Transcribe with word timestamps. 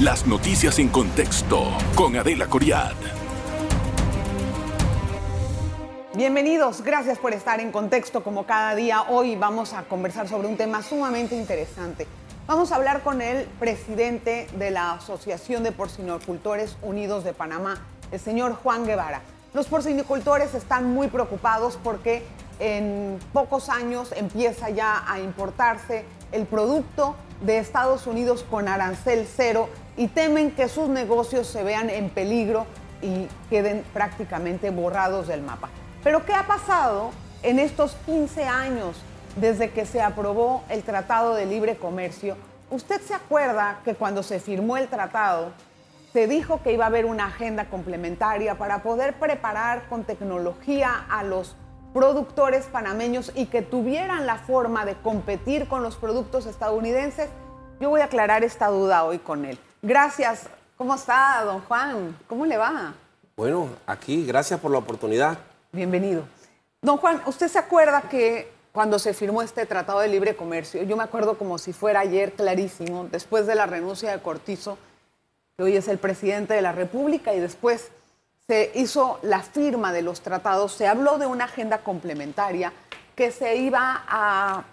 Las 0.00 0.26
noticias 0.26 0.78
en 0.78 0.90
contexto 0.90 1.68
con 1.94 2.14
Adela 2.16 2.48
Coriad. 2.48 2.92
Bienvenidos, 6.14 6.82
gracias 6.82 7.16
por 7.18 7.32
estar 7.32 7.60
en 7.60 7.72
contexto 7.72 8.22
como 8.22 8.44
cada 8.44 8.74
día. 8.74 9.04
Hoy 9.08 9.36
vamos 9.36 9.72
a 9.72 9.84
conversar 9.84 10.28
sobre 10.28 10.48
un 10.48 10.58
tema 10.58 10.82
sumamente 10.82 11.34
interesante. 11.34 12.06
Vamos 12.46 12.72
a 12.72 12.76
hablar 12.76 13.02
con 13.02 13.22
el 13.22 13.46
presidente 13.58 14.48
de 14.58 14.70
la 14.70 14.92
Asociación 14.92 15.62
de 15.62 15.72
Porcinocultores 15.72 16.76
Unidos 16.82 17.24
de 17.24 17.32
Panamá, 17.32 17.78
el 18.12 18.20
señor 18.20 18.52
Juan 18.62 18.84
Guevara. 18.84 19.22
Los 19.54 19.66
porcinicultores 19.66 20.52
están 20.54 20.92
muy 20.92 21.08
preocupados 21.08 21.78
porque 21.82 22.22
en 22.58 23.18
pocos 23.32 23.70
años 23.70 24.12
empieza 24.14 24.68
ya 24.68 25.10
a 25.10 25.20
importarse 25.20 26.04
el 26.32 26.44
producto 26.44 27.16
de 27.40 27.56
Estados 27.58 28.06
Unidos 28.06 28.44
con 28.50 28.68
arancel 28.68 29.26
cero 29.26 29.70
y 29.96 30.08
temen 30.08 30.50
que 30.50 30.68
sus 30.68 30.88
negocios 30.88 31.46
se 31.46 31.62
vean 31.62 31.90
en 31.90 32.10
peligro 32.10 32.66
y 33.02 33.28
queden 33.50 33.84
prácticamente 33.92 34.70
borrados 34.70 35.28
del 35.28 35.42
mapa. 35.42 35.68
Pero 36.02 36.24
¿qué 36.24 36.34
ha 36.34 36.46
pasado 36.46 37.10
en 37.42 37.58
estos 37.58 37.96
15 38.06 38.44
años 38.44 38.96
desde 39.36 39.70
que 39.70 39.86
se 39.86 40.00
aprobó 40.00 40.64
el 40.68 40.82
Tratado 40.82 41.34
de 41.34 41.46
Libre 41.46 41.76
Comercio? 41.76 42.36
¿Usted 42.70 43.00
se 43.00 43.14
acuerda 43.14 43.80
que 43.84 43.94
cuando 43.94 44.22
se 44.22 44.40
firmó 44.40 44.76
el 44.76 44.88
tratado 44.88 45.52
se 46.12 46.26
dijo 46.26 46.62
que 46.62 46.72
iba 46.72 46.84
a 46.84 46.88
haber 46.88 47.04
una 47.04 47.26
agenda 47.26 47.66
complementaria 47.66 48.56
para 48.56 48.82
poder 48.82 49.14
preparar 49.14 49.88
con 49.88 50.04
tecnología 50.04 51.06
a 51.08 51.22
los 51.22 51.56
productores 51.92 52.66
panameños 52.66 53.32
y 53.34 53.46
que 53.46 53.62
tuvieran 53.62 54.26
la 54.26 54.36
forma 54.36 54.84
de 54.84 54.94
competir 54.94 55.68
con 55.68 55.82
los 55.82 55.96
productos 55.96 56.46
estadounidenses? 56.46 57.28
Yo 57.80 57.90
voy 57.90 58.00
a 58.00 58.04
aclarar 58.04 58.42
esta 58.44 58.68
duda 58.68 59.04
hoy 59.04 59.18
con 59.18 59.44
él. 59.44 59.58
Gracias. 59.86 60.48
¿Cómo 60.76 60.96
está, 60.96 61.44
don 61.44 61.60
Juan? 61.60 62.18
¿Cómo 62.26 62.44
le 62.44 62.56
va? 62.56 62.92
Bueno, 63.36 63.68
aquí, 63.86 64.26
gracias 64.26 64.58
por 64.58 64.72
la 64.72 64.78
oportunidad. 64.78 65.38
Bienvenido. 65.70 66.24
Don 66.82 66.96
Juan, 66.96 67.22
¿usted 67.26 67.46
se 67.46 67.60
acuerda 67.60 68.02
que 68.02 68.52
cuando 68.72 68.98
se 68.98 69.14
firmó 69.14 69.42
este 69.42 69.64
Tratado 69.64 70.00
de 70.00 70.08
Libre 70.08 70.34
Comercio, 70.34 70.82
yo 70.82 70.96
me 70.96 71.04
acuerdo 71.04 71.38
como 71.38 71.56
si 71.56 71.72
fuera 71.72 72.00
ayer 72.00 72.32
clarísimo, 72.32 73.06
después 73.12 73.46
de 73.46 73.54
la 73.54 73.66
renuncia 73.66 74.10
de 74.10 74.20
Cortizo, 74.20 74.76
que 75.56 75.62
hoy 75.62 75.76
es 75.76 75.86
el 75.86 75.98
presidente 75.98 76.54
de 76.54 76.62
la 76.62 76.72
República, 76.72 77.32
y 77.32 77.38
después 77.38 77.92
se 78.48 78.72
hizo 78.74 79.20
la 79.22 79.44
firma 79.44 79.92
de 79.92 80.02
los 80.02 80.20
tratados, 80.20 80.72
se 80.72 80.88
habló 80.88 81.18
de 81.18 81.26
una 81.26 81.44
agenda 81.44 81.78
complementaria 81.78 82.72
que 83.14 83.30
se 83.30 83.54
iba 83.54 84.02
a 84.08 84.64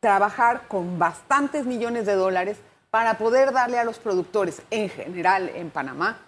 trabajar 0.00 0.66
con 0.66 0.98
bastantes 0.98 1.66
millones 1.66 2.04
de 2.04 2.16
dólares 2.16 2.58
para 2.96 3.18
poder 3.18 3.52
darle 3.52 3.78
a 3.78 3.84
los 3.84 3.98
productores 3.98 4.62
en 4.70 4.88
general 4.88 5.50
en 5.54 5.68
Panamá 5.68 6.18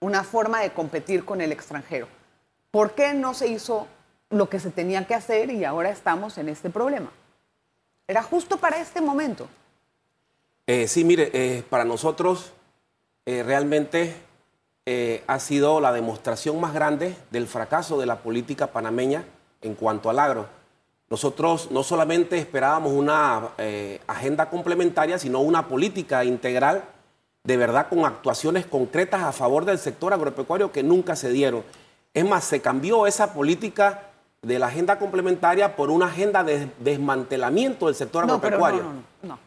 una 0.00 0.24
forma 0.24 0.62
de 0.62 0.72
competir 0.72 1.22
con 1.22 1.42
el 1.42 1.52
extranjero. 1.52 2.08
¿Por 2.70 2.94
qué 2.94 3.12
no 3.12 3.34
se 3.34 3.48
hizo 3.48 3.86
lo 4.30 4.48
que 4.48 4.58
se 4.58 4.70
tenía 4.70 5.06
que 5.06 5.12
hacer 5.12 5.50
y 5.50 5.66
ahora 5.66 5.90
estamos 5.90 6.38
en 6.38 6.48
este 6.48 6.70
problema? 6.70 7.10
Era 8.08 8.22
justo 8.22 8.56
para 8.56 8.80
este 8.80 9.02
momento. 9.02 9.50
Eh, 10.66 10.88
sí, 10.88 11.04
mire, 11.04 11.30
eh, 11.34 11.62
para 11.68 11.84
nosotros 11.84 12.54
eh, 13.26 13.42
realmente 13.42 14.16
ha 15.26 15.38
sido 15.40 15.82
la 15.82 15.92
demostración 15.92 16.58
más 16.58 16.72
grande 16.72 17.14
del 17.30 17.46
fracaso 17.46 18.00
de 18.00 18.06
la 18.06 18.22
política 18.22 18.68
panameña 18.68 19.26
en 19.60 19.74
cuanto 19.74 20.08
al 20.08 20.20
agro. 20.20 20.48
Nosotros 21.08 21.70
no 21.70 21.84
solamente 21.84 22.36
esperábamos 22.36 22.92
una 22.92 23.50
eh, 23.58 24.00
agenda 24.08 24.50
complementaria, 24.50 25.18
sino 25.18 25.40
una 25.40 25.68
política 25.68 26.24
integral 26.24 26.84
de 27.44 27.56
verdad 27.56 27.88
con 27.88 28.04
actuaciones 28.04 28.66
concretas 28.66 29.22
a 29.22 29.30
favor 29.30 29.64
del 29.64 29.78
sector 29.78 30.12
agropecuario 30.12 30.72
que 30.72 30.82
nunca 30.82 31.14
se 31.14 31.30
dieron. 31.30 31.62
Es 32.12 32.24
más, 32.24 32.42
se 32.42 32.60
cambió 32.60 33.06
esa 33.06 33.32
política 33.32 34.10
de 34.42 34.58
la 34.58 34.66
agenda 34.66 34.98
complementaria 34.98 35.76
por 35.76 35.90
una 35.90 36.06
agenda 36.06 36.42
de 36.42 36.70
desmantelamiento 36.80 37.86
del 37.86 37.94
sector 37.94 38.24
agropecuario. 38.24 38.82
no, 38.82 38.92
no, 38.92 39.02
no, 39.22 39.38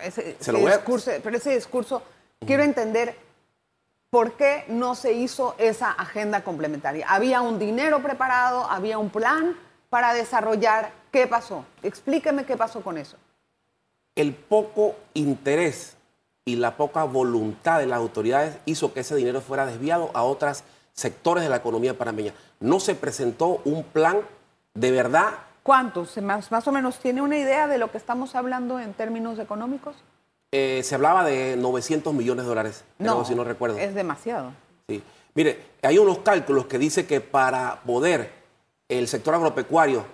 Ese, 0.00 0.36
discurso, 0.38 1.10
pero 1.22 1.36
ese 1.36 1.54
discurso, 1.54 2.02
quiero 2.46 2.62
entender 2.62 3.16
por 4.08 4.34
qué 4.34 4.64
no 4.68 4.94
se 4.94 5.12
hizo 5.12 5.56
esa 5.58 5.90
agenda 5.90 6.44
complementaria. 6.44 7.06
Había 7.08 7.40
un 7.40 7.58
dinero 7.58 8.00
preparado, 8.02 8.70
había 8.70 8.98
un 8.98 9.10
plan 9.10 9.56
para 9.96 10.12
desarrollar. 10.12 10.92
¿Qué 11.10 11.26
pasó? 11.26 11.64
Explíqueme 11.82 12.44
qué 12.44 12.54
pasó 12.54 12.82
con 12.82 12.98
eso. 12.98 13.16
El 14.14 14.34
poco 14.34 14.94
interés 15.14 15.96
y 16.44 16.56
la 16.56 16.76
poca 16.76 17.04
voluntad 17.04 17.78
de 17.78 17.86
las 17.86 17.96
autoridades 17.96 18.58
hizo 18.66 18.92
que 18.92 19.00
ese 19.00 19.16
dinero 19.16 19.40
fuera 19.40 19.64
desviado 19.64 20.10
a 20.12 20.22
otros 20.22 20.64
sectores 20.92 21.44
de 21.44 21.48
la 21.48 21.56
economía 21.56 21.96
panameña. 21.96 22.34
No 22.60 22.78
se 22.78 22.94
presentó 22.94 23.62
un 23.64 23.84
plan 23.84 24.18
de 24.74 24.90
verdad. 24.90 25.30
¿Cuántos? 25.62 26.14
¿Más, 26.18 26.52
más 26.52 26.68
o 26.68 26.72
menos 26.72 26.98
tiene 26.98 27.22
una 27.22 27.38
idea 27.38 27.66
de 27.66 27.78
lo 27.78 27.90
que 27.90 27.96
estamos 27.96 28.34
hablando 28.34 28.78
en 28.78 28.92
términos 28.92 29.38
económicos? 29.38 29.96
Eh, 30.52 30.82
se 30.84 30.94
hablaba 30.94 31.24
de 31.24 31.56
900 31.56 32.12
millones 32.12 32.44
de 32.44 32.48
dólares, 32.50 32.84
no, 32.98 33.24
si 33.24 33.34
no 33.34 33.44
recuerdo. 33.44 33.78
Es 33.78 33.94
demasiado. 33.94 34.52
Sí. 34.90 35.02
Mire, 35.34 35.58
hay 35.80 35.96
unos 35.96 36.18
cálculos 36.18 36.66
que 36.66 36.78
dice 36.78 37.06
que 37.06 37.22
para 37.22 37.80
poder 37.86 38.35
el 38.88 39.08
sector 39.08 39.34
agropecuario 39.34 40.04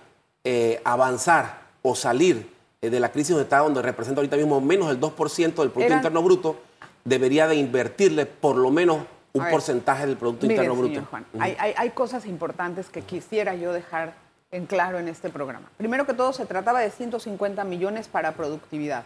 eh, 0.43 0.81
avanzar 0.83 1.61
o 1.81 1.95
salir 1.95 2.51
eh, 2.81 2.89
de 2.89 2.99
la 2.99 3.11
crisis 3.11 3.29
donde 3.29 3.43
está, 3.43 3.59
donde 3.59 3.81
representa 3.81 4.19
ahorita 4.19 4.37
mismo 4.37 4.59
menos 4.61 4.87
del 4.87 4.99
2% 4.99 5.37
del 5.37 5.71
Producto 5.71 5.93
Interno 5.93 6.21
Bruto, 6.21 6.59
debería 7.03 7.47
de 7.47 7.55
invertirle 7.55 8.25
por 8.25 8.55
lo 8.55 8.71
menos 8.71 8.99
un 9.33 9.49
porcentaje 9.49 10.05
del 10.05 10.17
Producto 10.17 10.45
Interno 10.45 10.75
Bruto. 10.75 11.05
Juan, 11.09 11.25
hay, 11.39 11.55
hay 11.75 11.89
cosas 11.91 12.25
importantes 12.25 12.89
que 12.89 13.01
quisiera 13.01 13.55
yo 13.55 13.73
dejar 13.73 14.13
en 14.51 14.67
claro 14.67 14.99
en 14.99 15.07
este 15.07 15.29
programa. 15.29 15.69
Primero 15.77 16.05
que 16.05 16.13
todo, 16.13 16.31
se 16.31 16.45
trataba 16.45 16.79
de 16.79 16.91
150 16.91 17.63
millones 17.63 18.07
para 18.07 18.33
productividad. 18.33 19.03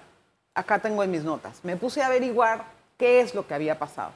Acá 0.54 0.80
tengo 0.80 1.04
en 1.04 1.12
mis 1.12 1.24
notas. 1.24 1.60
Me 1.64 1.78
puse 1.78 2.02
a 2.02 2.08
averiguar 2.08 2.66
qué 2.98 3.22
es 3.22 3.34
lo 3.34 3.48
que 3.48 3.54
había 3.54 3.80
pasado. 3.80 4.12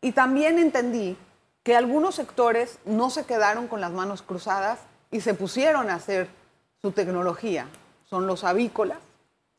Y 0.00 0.12
también 0.12 0.58
entendí 0.58 1.16
que 1.64 1.74
algunos 1.74 2.14
sectores 2.14 2.78
no 2.84 3.10
se 3.10 3.24
quedaron 3.24 3.66
con 3.66 3.80
las 3.80 3.90
manos 3.90 4.22
cruzadas 4.22 4.78
y 5.10 5.20
se 5.20 5.34
pusieron 5.34 5.90
a 5.90 5.94
hacer 5.94 6.28
su 6.82 6.92
tecnología. 6.92 7.66
Son 8.08 8.26
los 8.26 8.44
avícolas, 8.44 8.98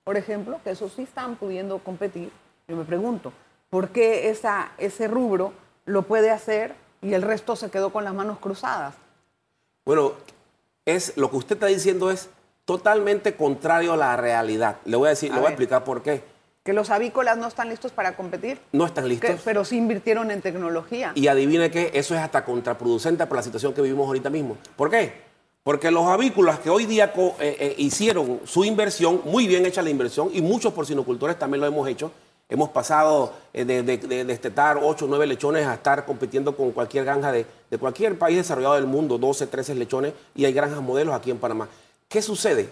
por 0.03 0.17
ejemplo, 0.17 0.59
que 0.63 0.71
esos 0.71 0.93
sí 0.93 1.03
están 1.03 1.35
pudiendo 1.35 1.79
competir. 1.79 2.31
Yo 2.67 2.75
me 2.75 2.85
pregunto, 2.85 3.33
¿por 3.69 3.89
qué 3.89 4.29
esa, 4.29 4.71
ese 4.77 5.07
rubro 5.07 5.53
lo 5.85 6.03
puede 6.03 6.31
hacer 6.31 6.75
y 7.01 7.13
el 7.13 7.21
resto 7.21 7.55
se 7.55 7.69
quedó 7.69 7.91
con 7.91 8.03
las 8.03 8.13
manos 8.13 8.39
cruzadas? 8.39 8.95
Bueno, 9.85 10.13
es, 10.85 11.17
lo 11.17 11.29
que 11.29 11.37
usted 11.37 11.55
está 11.55 11.67
diciendo 11.67 12.09
es 12.11 12.29
totalmente 12.65 13.35
contrario 13.35 13.93
a 13.93 13.97
la 13.97 14.15
realidad. 14.17 14.77
Le 14.85 14.97
voy 14.97 15.07
a 15.07 15.09
decir, 15.11 15.33
le 15.33 15.39
voy 15.39 15.47
a 15.47 15.49
explicar 15.51 15.83
por 15.83 16.01
qué. 16.01 16.23
¿Que 16.63 16.73
los 16.73 16.89
avícolas 16.89 17.37
no 17.37 17.47
están 17.47 17.69
listos 17.69 17.93
para 17.93 18.17
competir? 18.17 18.59
No 18.73 18.85
están 18.85 19.07
listos. 19.07 19.39
pero 19.45 19.63
sí 19.63 19.77
invirtieron 19.77 20.31
en 20.31 20.41
tecnología. 20.41 21.13
Y 21.15 21.27
adivine 21.27 21.71
que 21.71 21.91
eso 21.93 22.13
es 22.13 22.19
hasta 22.19 22.43
contraproducente 22.43 23.25
por 23.25 23.37
la 23.37 23.43
situación 23.43 23.73
que 23.73 23.81
vivimos 23.81 24.05
ahorita 24.07 24.29
mismo. 24.29 24.57
¿Por 24.75 24.89
qué? 24.89 25.26
Porque 25.67 25.91
los 25.91 26.05
avícolas 26.05 26.59
que 26.59 26.69
hoy 26.69 26.85
día 26.85 27.11
eh, 27.13 27.33
eh, 27.41 27.75
hicieron 27.77 28.39
su 28.45 28.63
inversión, 28.63 29.19
muy 29.25 29.47
bien 29.47 29.65
hecha 29.65 29.81
la 29.81 29.89
inversión, 29.89 30.29
y 30.31 30.41
muchos 30.41 30.71
porcinocultores 30.71 31.37
también 31.37 31.59
lo 31.59 31.67
hemos 31.67 31.85
hecho, 31.89 32.09
hemos 32.47 32.69
pasado 32.69 33.33
eh, 33.53 33.65
de, 33.65 33.83
destetar 34.23 34.79
8 34.81 35.03
o 35.03 35.07
9 35.09 35.27
lechones 35.27 35.67
a 35.67 35.73
estar 35.73 36.05
compitiendo 36.05 36.55
con 36.55 36.71
cualquier 36.71 37.03
granja 37.03 37.33
de, 37.33 37.45
de, 37.69 37.77
cualquier 37.77 38.17
país 38.17 38.37
desarrollado 38.37 38.75
del 38.75 38.85
mundo, 38.85 39.17
12, 39.17 39.47
13 39.47 39.75
lechones, 39.75 40.13
y 40.35 40.45
hay 40.45 40.53
granjas 40.53 40.81
modelos 40.81 41.13
aquí 41.13 41.31
en 41.31 41.37
Panamá. 41.37 41.67
¿Qué 42.07 42.21
sucede? 42.21 42.69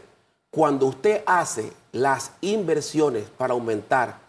Cuando 0.50 0.85
usted 0.85 1.22
hace 1.25 1.73
las 1.91 2.31
inversiones 2.39 3.25
para 3.38 3.56
aumentar 3.56 4.19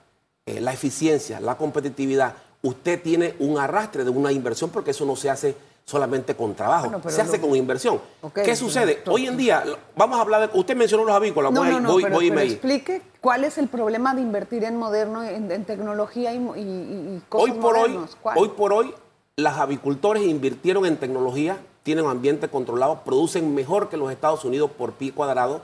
la 0.45 0.73
eficiencia, 0.73 1.39
la 1.39 1.57
competitividad, 1.57 2.35
usted 2.63 3.01
tiene 3.01 3.37
un 3.39 3.61
arrastre 3.61 4.03
de 4.03 4.11
una 4.11 4.33
inversión 4.33 4.71
porque 4.71 4.91
eso 4.91 5.07
no 5.07 5.15
se 5.15 5.31
hace 5.31 5.55
solamente 5.87 6.35
con 6.35 6.53
trabajo, 6.53 7.01
se 7.09 7.23
hace 7.23 7.41
con 7.41 7.55
inversión. 7.55 8.01
¿Qué 8.35 8.57
sucede? 8.57 9.03
Hoy 9.07 9.29
en 9.29 9.37
día, 9.37 9.63
vamos 9.95 10.19
a 10.19 10.23
hablar 10.23 10.51
de, 10.51 10.59
usted 10.59 10.75
mencionó 10.75 11.05
los 11.05 11.15
avícolas, 11.15 11.53
no, 11.53 11.61
voy, 11.61 11.71
no, 11.71 11.81
no, 11.81 11.93
voy, 11.93 12.03
pero, 12.03 12.41
explique 12.41 13.03
cuál 13.21 13.45
es 13.45 13.57
el 13.57 13.69
problema 13.69 14.13
de 14.13 14.21
invertir 14.21 14.65
en 14.65 14.77
moderno, 14.77 15.23
en, 15.23 15.65
tecnología 15.65 16.35
y, 16.35 16.39
y, 16.39 17.23
cosas 17.29 17.55
hoy 17.55 17.61
por 17.61 17.77
Hoy, 17.77 17.99
hoy 18.35 18.49
por 18.49 18.73
hoy, 18.73 18.95
las 19.37 19.59
avicultores 19.59 20.25
invirtieron 20.25 20.87
en 20.87 20.97
tecnología, 20.97 21.59
tienen 21.85 22.07
ambiente 22.07 22.49
controlado, 22.49 23.03
producen 23.05 23.55
mejor 23.55 23.89
que 23.89 23.97
los 23.97 24.11
Estados 24.11 24.45
Unidos 24.45 24.73
por 24.77 24.95
pie 24.95 25.13
cuadrado, 25.13 25.61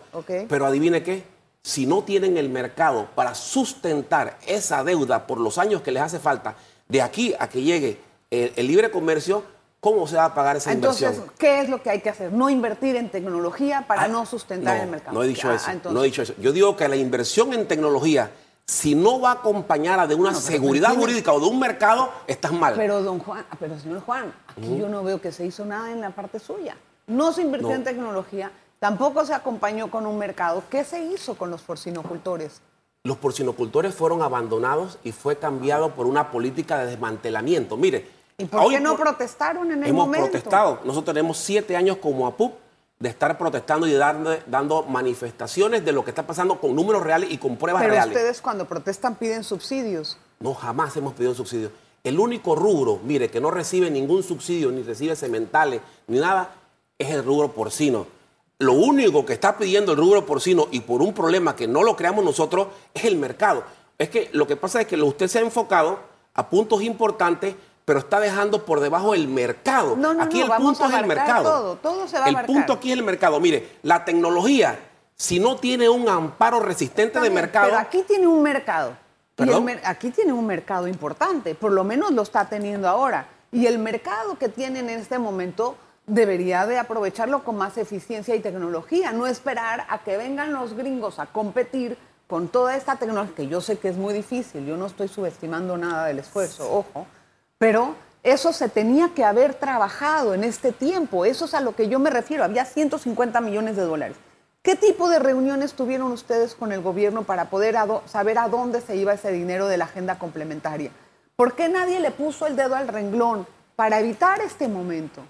pero 0.49 0.67
adivine 0.67 1.03
qué, 1.03 1.25
si 1.63 1.85
no 1.85 2.05
tienen 2.05 2.37
el 2.37 2.49
mercado 2.49 3.09
para 3.17 3.35
sustentar 3.35 4.39
esa 4.47 4.85
deuda 4.85 5.27
por 5.27 5.41
los 5.41 5.59
años 5.59 5.83
que 5.83 5.91
les 5.91 6.03
hace 6.05 6.21
falta, 6.21 6.55
de 6.87 7.03
aquí 7.03 7.35
a 7.41 7.49
que 7.49 7.63
llegue 7.63 7.99
el 8.31 8.69
libre 8.69 8.93
comercio, 8.93 9.43
¿Cómo 9.83 10.07
se 10.07 10.15
va 10.15 10.27
a 10.27 10.35
pagar 10.35 10.57
esa 10.57 10.73
inversión? 10.73 11.11
Entonces, 11.13 11.35
¿qué 11.39 11.61
es 11.61 11.69
lo 11.69 11.83
que 11.83 11.91
hay 11.91 12.01
que 12.01 12.09
hacer? 12.09 12.33
No 12.33 12.49
invertir 12.49 12.95
en 12.95 13.11
tecnología 13.11 13.85
para 13.89 14.03
ah, 14.05 14.09
no 14.09 14.25
sustentar 14.27 14.77
el 14.77 14.89
mercado. 14.89 15.13
No 15.13 15.25
he 15.25 15.27
dicho 15.27 15.53
eso. 15.53 15.69
No 15.91 16.03
he 16.03 16.07
dicho 16.07 16.23
eso. 16.23 16.35
Yo 16.39 16.53
digo 16.53 16.77
que 16.77 16.87
la 16.87 16.95
inversión 16.95 17.53
en 17.53 17.67
tecnología 17.67 18.31
si 18.65 18.95
no 18.95 19.21
va 19.21 19.33
acompañada 19.33 20.07
de 20.07 20.15
una 20.15 20.31
No, 20.31 20.39
seguridad 20.39 20.91
tiene- 20.91 21.03
jurídica 21.03 21.33
o 21.33 21.41
de 21.41 21.47
un 21.47 21.59
mercado, 21.59 22.11
estás 22.29 22.53
mal. 22.53 22.75
Pero 22.77 23.03
don 23.03 23.19
Juan, 23.19 23.45
pero 23.59 23.77
señor 23.77 24.03
Juan, 24.03 24.33
aquí 24.47 24.79
yo 24.79 24.89
no 24.89 25.03
veo 25.03 25.21
que 25.21 25.33
se 25.33 25.45
hizo 25.45 25.65
nada 25.65 25.91
en 25.91 26.01
la 26.01 26.11
parte 26.11 26.39
suya. 26.39 26.77
No 27.09 27.33
se 27.33 27.43
invirtió 27.43 27.71
No. 27.71 27.75
en 27.75 27.83
tecnología, 27.83 28.53
tampoco 28.79 29.27
se 29.27 29.35
acompañó 29.35 29.91
con 29.91 30.07
un 30.07 30.17
mercado. 30.17 30.63
¿Qué 30.71 30.85
se 30.85 31.03
hizo 31.05 31.35
con 31.35 31.51
los 31.51 31.61
porcinocultores? 31.63 32.61
Los 33.03 33.17
porcinocultores 33.17 33.97
fueron 33.97 34.23
abandonados 34.23 34.99
y 35.03 35.11
fue 35.11 35.37
cambiado 35.37 35.91
por 35.91 36.07
una 36.07 36.31
política 36.31 36.79
de 36.79 36.87
desmantelamiento. 36.87 37.77
Mire, 37.77 38.22
¿Y 38.43 38.47
por 38.47 38.61
hoy 38.61 38.75
qué 38.75 38.81
no 38.81 38.97
por- 38.97 39.01
protestaron 39.07 39.71
en 39.71 39.83
el 39.85 39.89
hemos 39.91 40.07
momento? 40.07 40.27
protestado. 40.31 40.81
Nosotros 40.85 41.15
tenemos 41.15 41.39
siete 41.39 41.77
años 41.77 41.99
como 41.99 42.27
APUP 42.27 42.53
de 42.99 43.09
estar 43.09 43.37
protestando 43.39 43.87
y 43.87 43.93
dando, 43.95 44.37
dando 44.47 44.83
manifestaciones 44.85 45.85
de 45.85 45.93
lo 45.93 46.05
que 46.05 46.11
está 46.11 46.27
pasando 46.27 46.61
con 46.61 46.75
números 46.75 47.03
reales 47.03 47.31
y 47.31 47.39
con 47.39 47.57
pruebas 47.57 47.83
Pero 47.83 47.95
reales. 47.95 48.17
ustedes 48.17 48.41
cuando 48.41 48.65
protestan 48.67 49.15
piden 49.17 49.45
subsidios. 49.45 50.19
No, 50.41 50.55
jamás 50.55 50.97
hemos 50.97 51.13
pedido 51.15 51.35
subsidio. 51.35 51.71
El 52.05 52.19
único 52.19 52.55
rubro, 52.57 52.99
mire, 53.05 53.29
que 53.31 53.41
no 53.41 53.51
recibe 53.51 53.91
ningún 53.91 54.23
subsidio, 54.23 54.71
ni 54.73 54.83
recibe 54.83 55.15
sementales, 55.17 55.81
ni 56.09 56.19
nada, 56.19 56.51
es 56.99 57.11
el 57.11 57.25
rubro 57.25 57.53
porcino. 57.53 58.07
Lo 58.59 58.73
único 58.75 59.25
que 59.27 59.33
está 59.33 59.57
pidiendo 59.57 59.93
el 59.93 59.99
rubro 59.99 60.25
porcino 60.27 60.69
y 60.71 60.81
por 60.81 61.03
un 61.03 61.13
problema 61.15 61.55
que 61.57 61.67
no 61.67 61.83
lo 61.83 61.97
creamos 61.97 62.25
nosotros 62.25 62.69
es 62.95 63.05
el 63.05 63.17
mercado. 63.17 63.65
Es 63.99 64.09
que 64.11 64.31
lo 64.33 64.47
que 64.47 64.57
pasa 64.57 64.81
es 64.81 64.87
que 64.87 65.01
usted 65.01 65.27
se 65.29 65.39
ha 65.39 65.43
enfocado 65.43 65.99
a 66.35 66.49
puntos 66.49 66.83
importantes, 66.83 67.55
pero 67.85 67.99
está 67.99 68.21
dejando 68.21 68.65
por 68.65 68.81
debajo 68.81 69.15
el 69.15 69.29
mercado. 69.29 69.97
No, 69.97 70.15
no, 70.15 70.23
aquí 70.23 70.39
no, 70.39 70.45
el 70.45 70.51
vamos 70.51 70.79
punto 70.79 70.85
a 70.85 70.97
es 70.97 71.03
el 71.03 71.07
mercado. 71.07 71.43
todo, 71.43 71.77
todo 71.77 72.09
se 72.09 72.19
va 72.19 72.27
a 72.27 72.29
el 72.29 72.37
punto 72.47 72.73
aquí 72.75 72.93
es 72.93 72.99
el 72.99 73.05
mercado. 73.05 73.41
Mire, 73.41 73.79
la 73.83 74.05
tecnología, 74.05 74.79
si 75.17 75.39
no 75.39 75.57
tiene 75.57 75.89
un 75.89 76.09
amparo 76.09 76.61
resistente 76.61 77.21
de 77.21 77.31
mercado, 77.31 77.67
Pero 77.67 77.79
aquí 77.79 78.03
tiene 78.07 78.27
un 78.27 78.43
mercado. 78.43 78.97
Aquí 79.85 80.11
tiene 80.11 80.33
un 80.33 80.47
mercado 80.47 80.87
importante, 80.87 81.55
por 81.55 81.73
lo 81.73 81.85
menos 81.85 82.13
lo 82.13 82.23
está 82.23 82.49
teniendo 82.49 82.89
ahora. 82.89 83.27
Y 83.51 83.67
el 83.67 83.79
mercado 83.79 84.39
que 84.39 84.49
tienen 84.49 84.89
en 84.89 85.01
este 85.01 85.19
momento 85.19 85.77
debería 86.07 86.67
de 86.67 86.79
aprovecharlo 86.79 87.45
con 87.45 87.57
más 87.57 87.77
eficiencia 87.79 88.35
y 88.35 88.41
tecnología, 88.41 89.13
no 89.13 89.27
esperar 89.27 89.87
a 89.89 89.99
que 90.03 90.17
vengan 90.17 90.53
los 90.53 90.75
gringos 90.75 91.19
a 91.19 91.27
competir 91.27 91.97
con 92.27 92.49
toda 92.49 92.77
esta 92.77 92.97
tecnología, 92.97 93.35
que 93.35 93.47
yo 93.47 93.61
sé 93.61 93.79
que 93.79 93.89
es 93.89 93.97
muy 93.97 94.15
difícil, 94.15 94.65
yo 94.65 94.77
no 94.77 94.87
estoy 94.87 95.09
subestimando 95.09 95.77
nada 95.77 96.07
del 96.07 96.21
esfuerzo, 96.21 96.65
ojo, 96.73 97.07
pero 97.63 97.95
eso 98.25 98.53
se 98.53 98.69
tenía 98.69 99.11
que 99.15 99.23
haber 99.23 99.55
trabajado 99.55 100.35
en 100.35 100.43
este 100.43 100.73
tiempo, 100.73 101.25
eso 101.25 101.45
es 101.45 101.55
a 101.55 101.61
lo 101.61 101.77
que 101.77 101.87
yo 101.87 102.01
me 102.01 102.11
refiero, 102.11 102.43
había 102.43 102.65
150 102.65 103.41
millones 103.41 103.77
de 103.77 103.83
dólares. 103.83 104.17
¿Qué 104.63 104.75
tipo 104.75 105.09
de 105.09 105.21
reuniones 105.21 105.75
tuvieron 105.75 106.11
ustedes 106.11 106.57
con 106.57 106.73
el 106.73 106.81
gobierno 106.81 107.23
para 107.23 107.51
poder 107.51 107.77
saber 108.07 108.39
a 108.39 108.49
dónde 108.49 108.81
se 108.81 108.97
iba 108.97 109.13
ese 109.13 109.31
dinero 109.31 109.69
de 109.69 109.77
la 109.77 109.85
agenda 109.85 110.19
complementaria? 110.19 110.91
¿Por 111.37 111.55
qué 111.55 111.69
nadie 111.69 112.01
le 112.01 112.11
puso 112.11 112.49
el 112.49 112.57
dedo 112.57 112.75
al 112.75 112.89
renglón 112.89 113.47
para 113.77 114.01
evitar 114.01 114.41
este 114.41 114.67
momento? 114.67 115.23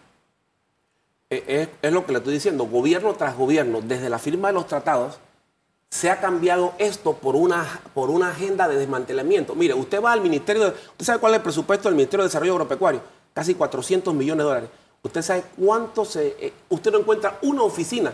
Eh, 1.29 1.45
Es, 1.47 1.69
es 1.83 1.93
lo 1.93 2.07
que 2.07 2.13
le 2.13 2.19
estoy 2.19 2.33
diciendo, 2.33 2.65
gobierno 2.65 3.13
tras 3.13 3.37
gobierno, 3.37 3.83
desde 3.83 4.09
la 4.09 4.19
firma 4.19 4.49
de 4.49 4.55
los 4.55 4.67
tratados, 4.67 5.21
se 5.93 6.11
ha 6.11 6.21
cambiado 6.21 6.73
esto 6.79 7.13
por 7.13 7.37
una, 7.37 7.67
por 7.93 8.09
una 8.09 8.31
agenda 8.31 8.67
de 8.67 8.77
desmantelamiento. 8.77 9.55
Mire, 9.55 9.75
usted 9.75 10.03
va 10.03 10.13
al 10.13 10.23
Ministerio, 10.23 10.65
de, 10.65 10.69
¿usted 10.71 11.05
sabe 11.05 11.19
cuál 11.19 11.35
es 11.35 11.37
el 11.37 11.43
presupuesto 11.43 11.91
del 11.91 11.97
Ministerio 11.97 12.23
de 12.23 12.29
Desarrollo 12.29 12.53
Agropecuario? 12.55 13.03
Casi 13.35 13.55
400 13.55 14.15
millones 14.15 14.39
de 14.39 14.45
dólares. 14.49 14.71
¿Usted 15.03 15.21
sabe 15.21 15.45
cuánto 15.63 16.07
se... 16.07 16.29
eh, 16.41 16.53
usted 16.71 16.93
no 16.93 17.01
encuentra 17.01 17.37
una 17.43 17.63
oficina 17.65 18.11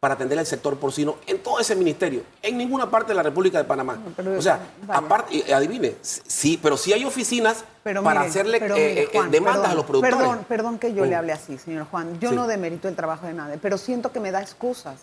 para 0.00 0.14
atender 0.14 0.38
el 0.40 0.46
sector 0.46 0.76
porcino 0.76 1.16
en 1.28 1.38
todo 1.38 1.60
ese 1.60 1.76
ministerio, 1.76 2.22
en 2.42 2.58
ninguna 2.58 2.90
parte 2.90 3.08
de 3.10 3.14
la 3.14 3.22
República 3.22 3.58
de 3.58 3.64
Panamá. 3.64 3.96
pero, 4.16 4.36
o 4.36 4.42
sea, 4.42 4.58
aparte, 4.88 5.54
adivine, 5.54 5.94
sí, 6.02 6.58
pero 6.60 6.76
sí 6.76 6.92
hay 6.92 7.04
oficinas 7.04 7.64
Pero 7.84 8.02
para 8.02 8.20
mire, 8.20 8.30
hacerle 8.30 8.58
pero 8.58 8.74
eh, 8.76 9.02
eh, 9.02 9.08
demandas 9.30 9.58
perdón, 9.58 9.70
a 9.70 9.74
los 9.74 9.84
productores. 9.84 10.16
Perdón, 10.18 10.44
perdón 10.48 10.78
que 10.80 10.94
yo 10.94 11.04
le 11.04 11.14
Mm. 11.14 11.18
hable 11.18 11.32
así, 11.32 11.58
señor 11.58 11.86
Juan. 11.90 12.18
Yo 12.18 12.30
Sí. 12.30 12.34
no 12.34 12.48
demerito 12.48 12.88
el 12.88 12.96
trabajo 12.96 13.26
de 13.26 13.34
nadie, 13.34 13.58
pero 13.58 13.78
siento 13.78 14.10
que 14.10 14.18
me 14.18 14.32
da 14.32 14.40
excusas. 14.42 14.96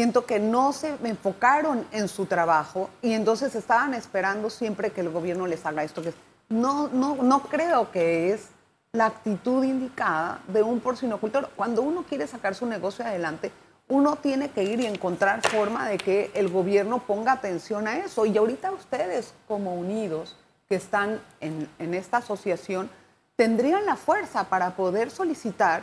Siento 0.00 0.24
que 0.24 0.40
no 0.40 0.72
se 0.72 0.96
enfocaron 1.04 1.86
en 1.92 2.08
su 2.08 2.24
trabajo 2.24 2.88
y 3.02 3.12
entonces 3.12 3.54
estaban 3.54 3.92
esperando 3.92 4.48
siempre 4.48 4.92
que 4.92 5.02
el 5.02 5.10
gobierno 5.10 5.46
les 5.46 5.66
haga 5.66 5.84
esto. 5.84 6.00
Que 6.00 6.14
no, 6.48 6.88
no, 6.88 7.16
no 7.16 7.42
creo 7.42 7.90
que 7.90 8.32
es 8.32 8.46
la 8.92 9.04
actitud 9.04 9.62
indicada 9.62 10.40
de 10.48 10.62
un 10.62 10.80
porcinocultor. 10.80 11.50
Cuando 11.54 11.82
uno 11.82 12.04
quiere 12.08 12.26
sacar 12.26 12.54
su 12.54 12.64
negocio 12.64 13.04
adelante, 13.04 13.52
uno 13.88 14.16
tiene 14.16 14.48
que 14.48 14.64
ir 14.64 14.80
y 14.80 14.86
encontrar 14.86 15.46
forma 15.46 15.86
de 15.86 15.98
que 15.98 16.30
el 16.32 16.48
gobierno 16.48 17.00
ponga 17.00 17.32
atención 17.32 17.86
a 17.86 17.98
eso. 17.98 18.24
Y 18.24 18.38
ahorita 18.38 18.72
ustedes, 18.72 19.34
como 19.46 19.74
unidos, 19.74 20.34
que 20.66 20.76
están 20.76 21.20
en, 21.42 21.68
en 21.78 21.92
esta 21.92 22.16
asociación, 22.16 22.88
tendrían 23.36 23.84
la 23.84 23.96
fuerza 23.96 24.44
para 24.44 24.76
poder 24.76 25.10
solicitar 25.10 25.82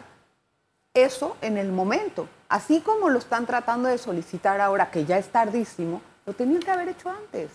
eso 1.03 1.37
en 1.41 1.57
el 1.57 1.71
momento. 1.71 2.27
Así 2.49 2.81
como 2.81 3.09
lo 3.09 3.19
están 3.19 3.45
tratando 3.45 3.89
de 3.89 3.97
solicitar 3.97 4.61
ahora, 4.61 4.89
que 4.89 5.05
ya 5.05 5.17
es 5.17 5.27
tardísimo, 5.27 6.01
lo 6.25 6.33
tenían 6.33 6.61
que 6.61 6.71
haber 6.71 6.89
hecho 6.89 7.09
antes. 7.09 7.49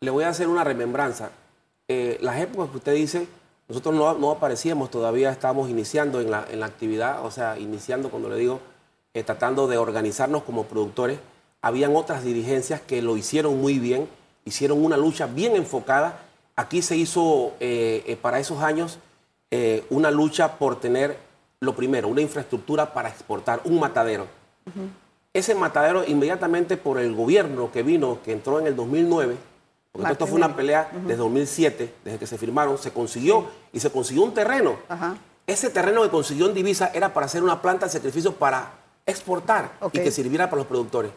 Le 0.00 0.10
voy 0.10 0.24
a 0.24 0.28
hacer 0.28 0.48
una 0.48 0.64
remembranza. 0.64 1.30
Eh, 1.88 2.18
las 2.22 2.40
épocas 2.40 2.70
que 2.70 2.76
usted 2.78 2.94
dice, 2.94 3.26
nosotros 3.68 3.94
no, 3.94 4.30
aparecíamos 4.30 4.90
todavía, 4.90 5.30
estábamos 5.30 5.68
iniciando 5.68 6.20
en 6.20 6.30
la, 6.30 6.46
en 6.50 6.60
la 6.60 6.66
actividad, 6.66 7.24
o 7.24 7.30
sea, 7.30 7.58
iniciando 7.58 8.10
cuando 8.10 8.28
le 8.30 8.36
digo, 8.36 8.60
eh, 9.12 9.22
tratando 9.22 9.66
de 9.66 9.76
organizarnos 9.76 10.42
como 10.42 10.64
productores. 10.64 11.18
Habían 11.62 11.96
otras 11.96 12.24
dirigencias 12.24 12.80
que 12.80 13.02
lo 13.02 13.16
hicieron 13.16 13.60
muy 13.60 13.78
bien, 13.78 14.08
hicieron 14.44 14.82
una 14.82 14.96
lucha 14.96 15.26
bien 15.26 15.56
enfocada. 15.56 16.20
Aquí 16.56 16.80
se 16.80 16.96
hizo 16.96 17.52
eh, 17.60 18.18
para 18.22 18.38
esos 18.38 18.62
años 18.62 18.98
una 19.90 20.12
lucha 20.12 20.58
por 20.58 20.78
tener, 20.78 21.18
lo 21.60 21.76
primero, 21.76 22.08
una 22.08 22.22
infraestructura 22.22 22.92
para 22.92 23.10
exportar, 23.10 23.60
un 23.64 23.78
matadero. 23.78 24.26
Ese 25.32 25.54
matadero 25.54 26.04
inmediatamente 26.06 26.76
por 26.76 26.98
el 26.98 27.14
gobierno 27.14 27.70
que 27.70 27.82
vino, 27.82 28.18
que 28.24 28.32
entró 28.32 28.58
en 28.58 28.66
el 28.66 28.74
2009, 28.74 29.36
porque 29.92 30.12
esto 30.12 30.26
fue 30.26 30.36
una 30.36 30.56
pelea 30.56 30.90
desde 31.02 31.16
2007, 31.16 31.94
desde 32.04 32.18
que 32.18 32.26
se 32.26 32.38
firmaron, 32.38 32.78
se 32.78 32.92
consiguió 32.92 33.46
y 33.72 33.80
se 33.80 33.90
consiguió 33.90 34.24
un 34.24 34.32
terreno. 34.32 34.76
Ajá. 34.88 35.16
Ese 35.46 35.68
terreno 35.68 36.02
que 36.02 36.10
consiguió 36.10 36.46
en 36.46 36.54
Divisa 36.54 36.90
era 36.94 37.12
para 37.12 37.26
hacer 37.26 37.42
una 37.42 37.60
planta 37.60 37.86
de 37.86 37.92
sacrificio 37.92 38.32
para 38.32 38.72
exportar 39.04 39.72
y 39.92 39.98
que 39.98 40.10
sirviera 40.10 40.48
para 40.48 40.58
los 40.58 40.66
productores. 40.66 41.10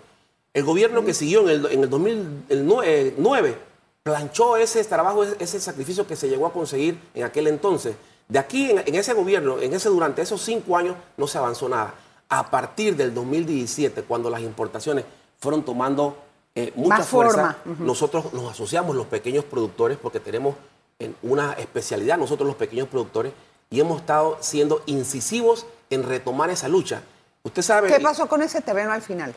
El 0.54 0.64
gobierno 0.64 1.06
que 1.06 1.14
siguió 1.14 1.42
en 1.42 1.50
el, 1.50 1.66
en 1.68 1.84
el 1.84 1.90
2009 1.90 3.58
planchó 4.04 4.58
ese 4.58 4.84
trabajo, 4.84 5.24
ese 5.24 5.60
sacrificio 5.60 6.06
que 6.06 6.16
se 6.16 6.28
llegó 6.28 6.46
a 6.48 6.54
conseguir 6.54 7.00
en 7.14 7.24
aquel 7.24 7.48
entonces. 7.48 7.96
De 8.28 8.40
aquí, 8.40 8.72
en, 8.72 8.80
en 8.86 8.96
ese 8.96 9.14
gobierno, 9.14 9.60
en 9.60 9.74
ese, 9.74 9.90
durante 9.90 10.22
esos 10.22 10.42
cinco 10.42 10.78
años, 10.78 10.96
no 11.18 11.28
se 11.28 11.38
avanzó 11.38 11.68
nada. 11.70 11.94
A 12.30 12.50
partir 12.50 12.96
del 12.96 13.14
2017, 13.14 14.04
cuando 14.04 14.30
las 14.30 14.42
importaciones 14.42 15.06
fueron 15.40 15.64
tomando 15.64 16.18
eh, 16.56 16.72
mucha 16.76 16.98
Más 17.00 17.08
fuerza, 17.08 17.58
forma. 17.64 17.86
nosotros 17.86 18.34
nos 18.34 18.52
asociamos 18.52 18.96
los 18.96 19.06
pequeños 19.08 19.44
productores 19.46 19.98
porque 20.02 20.20
tenemos 20.20 20.56
en 21.00 21.16
una 21.24 21.54
especialidad 21.54 22.18
nosotros 22.18 22.48
los 22.48 22.56
pequeños 22.56 22.88
productores 22.88 23.34
y 23.70 23.80
hemos 23.80 24.00
estado 24.02 24.38
siendo 24.40 24.84
incisivos 24.86 25.66
en 25.90 26.04
retomar 26.04 26.50
esa 26.50 26.68
lucha. 26.68 27.02
Usted 27.44 27.62
sabe, 27.62 27.88
¿Qué 27.90 28.00
pasó 28.00 28.28
con 28.28 28.42
ese 28.42 28.62
terreno 28.62 28.92
al 28.92 29.02
final? 29.02 29.34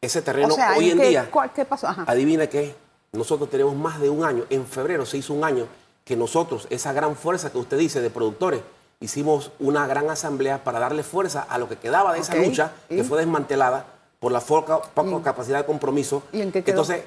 ese 0.00 0.20
terreno 0.22 0.48
o 0.52 0.56
sea, 0.56 0.74
hoy 0.76 0.90
en 0.90 0.98
qué, 0.98 1.08
día, 1.08 1.30
cuál- 1.30 1.52
¿qué 1.52 1.64
pasó? 1.64 1.86
Ajá. 1.88 2.04
adivine 2.06 2.48
qué, 2.48 2.74
nosotros 3.12 3.48
tenemos 3.48 3.74
más 3.74 3.98
de 3.98 4.10
un 4.10 4.24
año, 4.24 4.44
en 4.50 4.66
febrero 4.66 5.06
se 5.06 5.16
hizo 5.16 5.32
un 5.32 5.42
año 5.42 5.66
que 6.06 6.14
nosotros, 6.16 6.68
esa 6.70 6.92
gran 6.92 7.16
fuerza 7.16 7.50
que 7.50 7.58
usted 7.58 7.76
dice 7.76 8.00
de 8.00 8.10
productores, 8.10 8.60
hicimos 9.00 9.50
una 9.58 9.88
gran 9.88 10.08
asamblea 10.08 10.62
para 10.62 10.78
darle 10.78 11.02
fuerza 11.02 11.44
a 11.50 11.58
lo 11.58 11.68
que 11.68 11.74
quedaba 11.76 12.12
de 12.12 12.20
esa 12.20 12.36
lucha 12.36 12.70
¿y? 12.88 12.96
que 12.96 13.04
fue 13.04 13.18
desmantelada 13.18 13.84
por 14.20 14.30
la 14.30 14.38
poca, 14.40 14.80
poca 14.80 15.20
capacidad 15.24 15.58
de 15.58 15.66
compromiso. 15.66 16.22
¿Y 16.32 16.42
en 16.42 16.52
qué 16.52 16.62
quedó? 16.62 16.80
Entonces, 16.80 17.02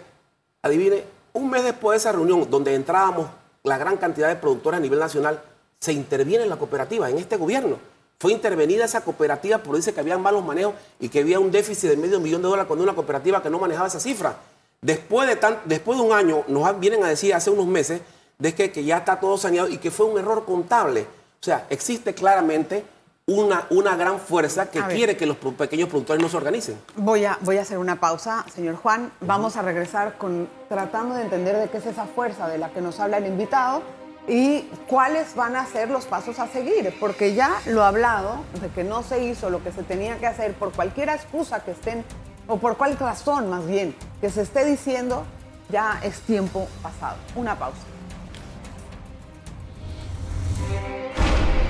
adivine, 0.61 1.05
un 1.31 1.49
mes 1.49 1.63
después 1.63 1.93
de 1.95 1.97
esa 1.99 2.11
reunión 2.11 2.45
donde 2.51 2.75
entrábamos 2.75 3.27
la 3.63 3.77
gran 3.77 3.95
cantidad 3.95 4.27
de 4.27 4.35
productores 4.35 4.79
a 4.79 4.81
nivel 4.81 4.99
nacional, 4.99 5.41
se 5.79 5.93
interviene 5.93 6.43
en 6.43 6.49
la 6.49 6.57
cooperativa, 6.57 7.09
en 7.09 7.19
este 7.19 7.37
gobierno. 7.37 7.77
Fue 8.19 8.33
intervenida 8.33 8.83
esa 8.83 8.99
cooperativa 9.05 9.59
porque 9.59 9.77
dice 9.77 9.93
que 9.93 10.01
había 10.01 10.17
malos 10.17 10.43
manejos 10.43 10.73
y 10.99 11.07
que 11.07 11.21
había 11.21 11.39
un 11.39 11.51
déficit 11.51 11.89
de 11.89 11.95
medio 11.95 12.19
millón 12.19 12.41
de 12.41 12.49
dólares 12.49 12.67
cuando 12.67 12.83
una 12.83 12.93
cooperativa 12.95 13.41
que 13.41 13.49
no 13.49 13.59
manejaba 13.59 13.87
esa 13.87 14.01
cifra. 14.01 14.35
Después 14.81 15.25
de, 15.29 15.37
tan- 15.37 15.59
después 15.63 15.97
de 15.97 16.03
un 16.03 16.11
año, 16.11 16.43
nos 16.49 16.77
vienen 16.81 17.01
a 17.05 17.07
decir 17.07 17.33
hace 17.33 17.49
unos 17.49 17.65
meses 17.65 18.01
de 18.39 18.55
que, 18.55 18.72
que 18.72 18.84
ya 18.84 18.98
está 18.98 19.19
todo 19.19 19.38
saneado 19.38 19.67
y 19.67 19.77
que 19.77 19.91
fue 19.91 20.05
un 20.05 20.17
error 20.17 20.46
contable. 20.46 21.01
O 21.01 21.43
sea, 21.43 21.67
existe 21.69 22.13
claramente 22.13 22.84
una, 23.27 23.67
una 23.69 23.96
gran 23.96 24.19
fuerza 24.19 24.72
que 24.72 24.81
quiere 24.84 25.15
que 25.15 25.25
los 25.25 25.38
pequeños 25.38 25.89
productores 25.89 26.22
no 26.22 26.29
se 26.29 26.38
organicen. 26.38 26.79
Voy 26.96 27.25
a, 27.25 27.38
voy 27.41 27.58
a 27.58 27.62
hacer 27.62 27.77
una 27.77 28.00
pausa, 28.00 28.46
señor 28.53 28.77
Juan. 28.77 29.12
Vamos 29.22 29.55
a 29.55 29.62
regresar 29.62 30.17
con 30.17 30.50
tratando 30.67 31.15
de 31.15 31.24
entender 31.24 31.58
de 31.58 31.69
qué 31.69 31.77
es 31.77 31.86
esa 31.86 32.05
fuerza 32.05 32.48
de 32.48 32.58
la 32.58 32.69
que 32.72 32.81
nos 32.81 33.00
habla 33.00 33.17
el 33.17 33.27
invitado 33.27 33.84
y 34.27 34.62
cuáles 34.88 35.36
van 35.36 35.55
a 35.55 35.65
ser 35.65 35.89
los 35.89 36.05
pasos 36.05 36.39
a 36.39 36.48
seguir, 36.48 36.93
porque 37.00 37.34
ya 37.34 37.60
lo 37.65 37.84
ha 37.84 37.88
hablado 37.88 38.38
de 38.62 38.69
que 38.69 38.84
no 38.84 39.03
se 39.03 39.24
hizo 39.24 39.50
lo 39.50 39.63
que 39.63 39.72
se 39.72 39.84
tenía 39.84 40.17
que 40.17 40.27
hacer 40.27 40.53
por 40.53 40.72
cualquier 40.72 41.10
excusa 41.10 41.63
que 41.63 41.72
estén, 41.72 42.05
o 42.48 42.58
por 42.58 42.77
cualquier 42.77 43.10
razón 43.10 43.50
más 43.50 43.65
bien, 43.65 43.96
que 44.22 44.29
se 44.29 44.41
esté 44.41 44.65
diciendo, 44.65 45.24
ya 45.69 46.00
es 46.03 46.22
tiempo 46.22 46.67
pasado. 46.81 47.17
Una 47.36 47.58
pausa. 47.58 47.79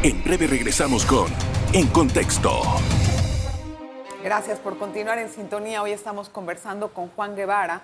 En 0.03 0.23
breve 0.23 0.47
regresamos 0.47 1.05
con 1.05 1.27
En 1.73 1.87
Contexto. 1.87 2.61
Gracias 4.23 4.59
por 4.59 4.77
continuar 4.77 5.17
en 5.17 5.29
sintonía. 5.29 5.81
Hoy 5.81 5.91
estamos 5.91 6.29
conversando 6.29 6.93
con 6.93 7.09
Juan 7.09 7.35
Guevara. 7.35 7.81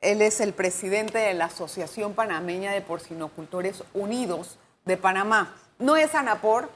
Él 0.00 0.20
es 0.22 0.40
el 0.40 0.52
presidente 0.52 1.18
de 1.18 1.34
la 1.34 1.46
Asociación 1.46 2.14
Panameña 2.14 2.72
de 2.72 2.80
Porcinocultores 2.80 3.84
Unidos 3.94 4.58
de 4.84 4.96
Panamá. 4.96 5.54
No 5.78 5.96
es 5.96 6.14
ANAPOR, 6.14 6.70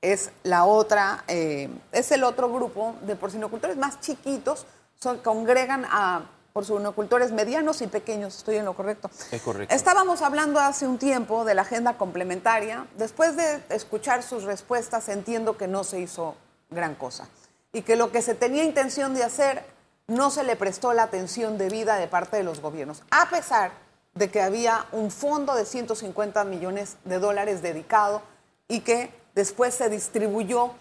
es 0.00 0.30
la 0.42 0.64
otra, 0.64 1.24
eh, 1.28 1.68
es 1.92 2.12
el 2.12 2.24
otro 2.24 2.52
grupo 2.52 2.94
de 3.02 3.16
porcinocultores 3.16 3.76
más 3.76 4.00
chiquitos, 4.00 4.66
son, 5.00 5.18
congregan 5.18 5.84
a 5.90 6.22
porcinocultores 6.58 7.30
medianos 7.30 7.82
y 7.82 7.86
pequeños, 7.86 8.38
estoy 8.38 8.56
en 8.56 8.64
lo 8.64 8.74
correcto. 8.74 9.08
Es 9.30 9.40
correcto. 9.42 9.72
Estábamos 9.72 10.22
hablando 10.22 10.58
hace 10.58 10.88
un 10.88 10.98
tiempo 10.98 11.44
de 11.44 11.54
la 11.54 11.62
agenda 11.62 11.96
complementaria. 11.96 12.88
Después 12.96 13.36
de 13.36 13.62
escuchar 13.68 14.24
sus 14.24 14.42
respuestas, 14.42 15.08
entiendo 15.08 15.56
que 15.56 15.68
no 15.68 15.84
se 15.84 16.00
hizo 16.00 16.34
gran 16.68 16.96
cosa 16.96 17.28
y 17.72 17.82
que 17.82 17.94
lo 17.94 18.10
que 18.10 18.22
se 18.22 18.34
tenía 18.34 18.64
intención 18.64 19.14
de 19.14 19.22
hacer 19.22 19.62
no 20.08 20.32
se 20.32 20.42
le 20.42 20.56
prestó 20.56 20.92
la 20.94 21.04
atención 21.04 21.58
debida 21.58 21.94
de 21.94 22.08
parte 22.08 22.38
de 22.38 22.42
los 22.42 22.60
gobiernos, 22.60 23.04
a 23.12 23.30
pesar 23.30 23.70
de 24.14 24.28
que 24.28 24.40
había 24.42 24.86
un 24.90 25.12
fondo 25.12 25.54
de 25.54 25.64
150 25.64 26.42
millones 26.42 26.96
de 27.04 27.20
dólares 27.20 27.62
dedicado 27.62 28.20
y 28.66 28.80
que 28.80 29.12
después 29.36 29.74
se 29.74 29.88
distribuyó 29.88 30.72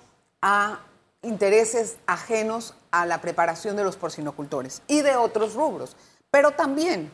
a 0.41 0.79
intereses 1.21 1.97
ajenos 2.05 2.73
a 2.91 3.05
la 3.05 3.21
preparación 3.21 3.75
de 3.75 3.83
los 3.83 3.95
porcinocultores 3.95 4.81
y 4.87 5.01
de 5.01 5.15
otros 5.15 5.53
rubros. 5.53 5.95
Pero 6.31 6.51
también, 6.51 7.11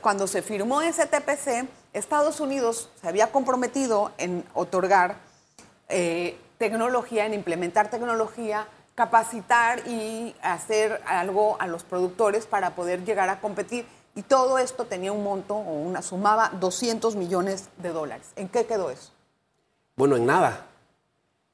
cuando 0.00 0.26
se 0.26 0.42
firmó 0.42 0.82
ese 0.82 1.06
TPC, 1.06 1.68
Estados 1.92 2.40
Unidos 2.40 2.90
se 3.00 3.08
había 3.08 3.32
comprometido 3.32 4.12
en 4.18 4.44
otorgar 4.54 5.16
eh, 5.88 6.38
tecnología, 6.58 7.26
en 7.26 7.34
implementar 7.34 7.90
tecnología, 7.90 8.68
capacitar 8.94 9.86
y 9.86 10.34
hacer 10.42 11.00
algo 11.06 11.56
a 11.60 11.66
los 11.66 11.84
productores 11.84 12.46
para 12.46 12.74
poder 12.74 13.04
llegar 13.04 13.28
a 13.28 13.40
competir. 13.40 13.86
Y 14.14 14.22
todo 14.22 14.58
esto 14.58 14.86
tenía 14.86 15.12
un 15.12 15.22
monto 15.22 15.54
o 15.54 15.74
una 15.74 16.02
sumaba 16.02 16.50
200 16.58 17.14
millones 17.14 17.68
de 17.76 17.90
dólares. 17.90 18.32
¿En 18.34 18.48
qué 18.48 18.66
quedó 18.66 18.90
eso? 18.90 19.12
Bueno, 19.96 20.16
en 20.16 20.26
nada. 20.26 20.66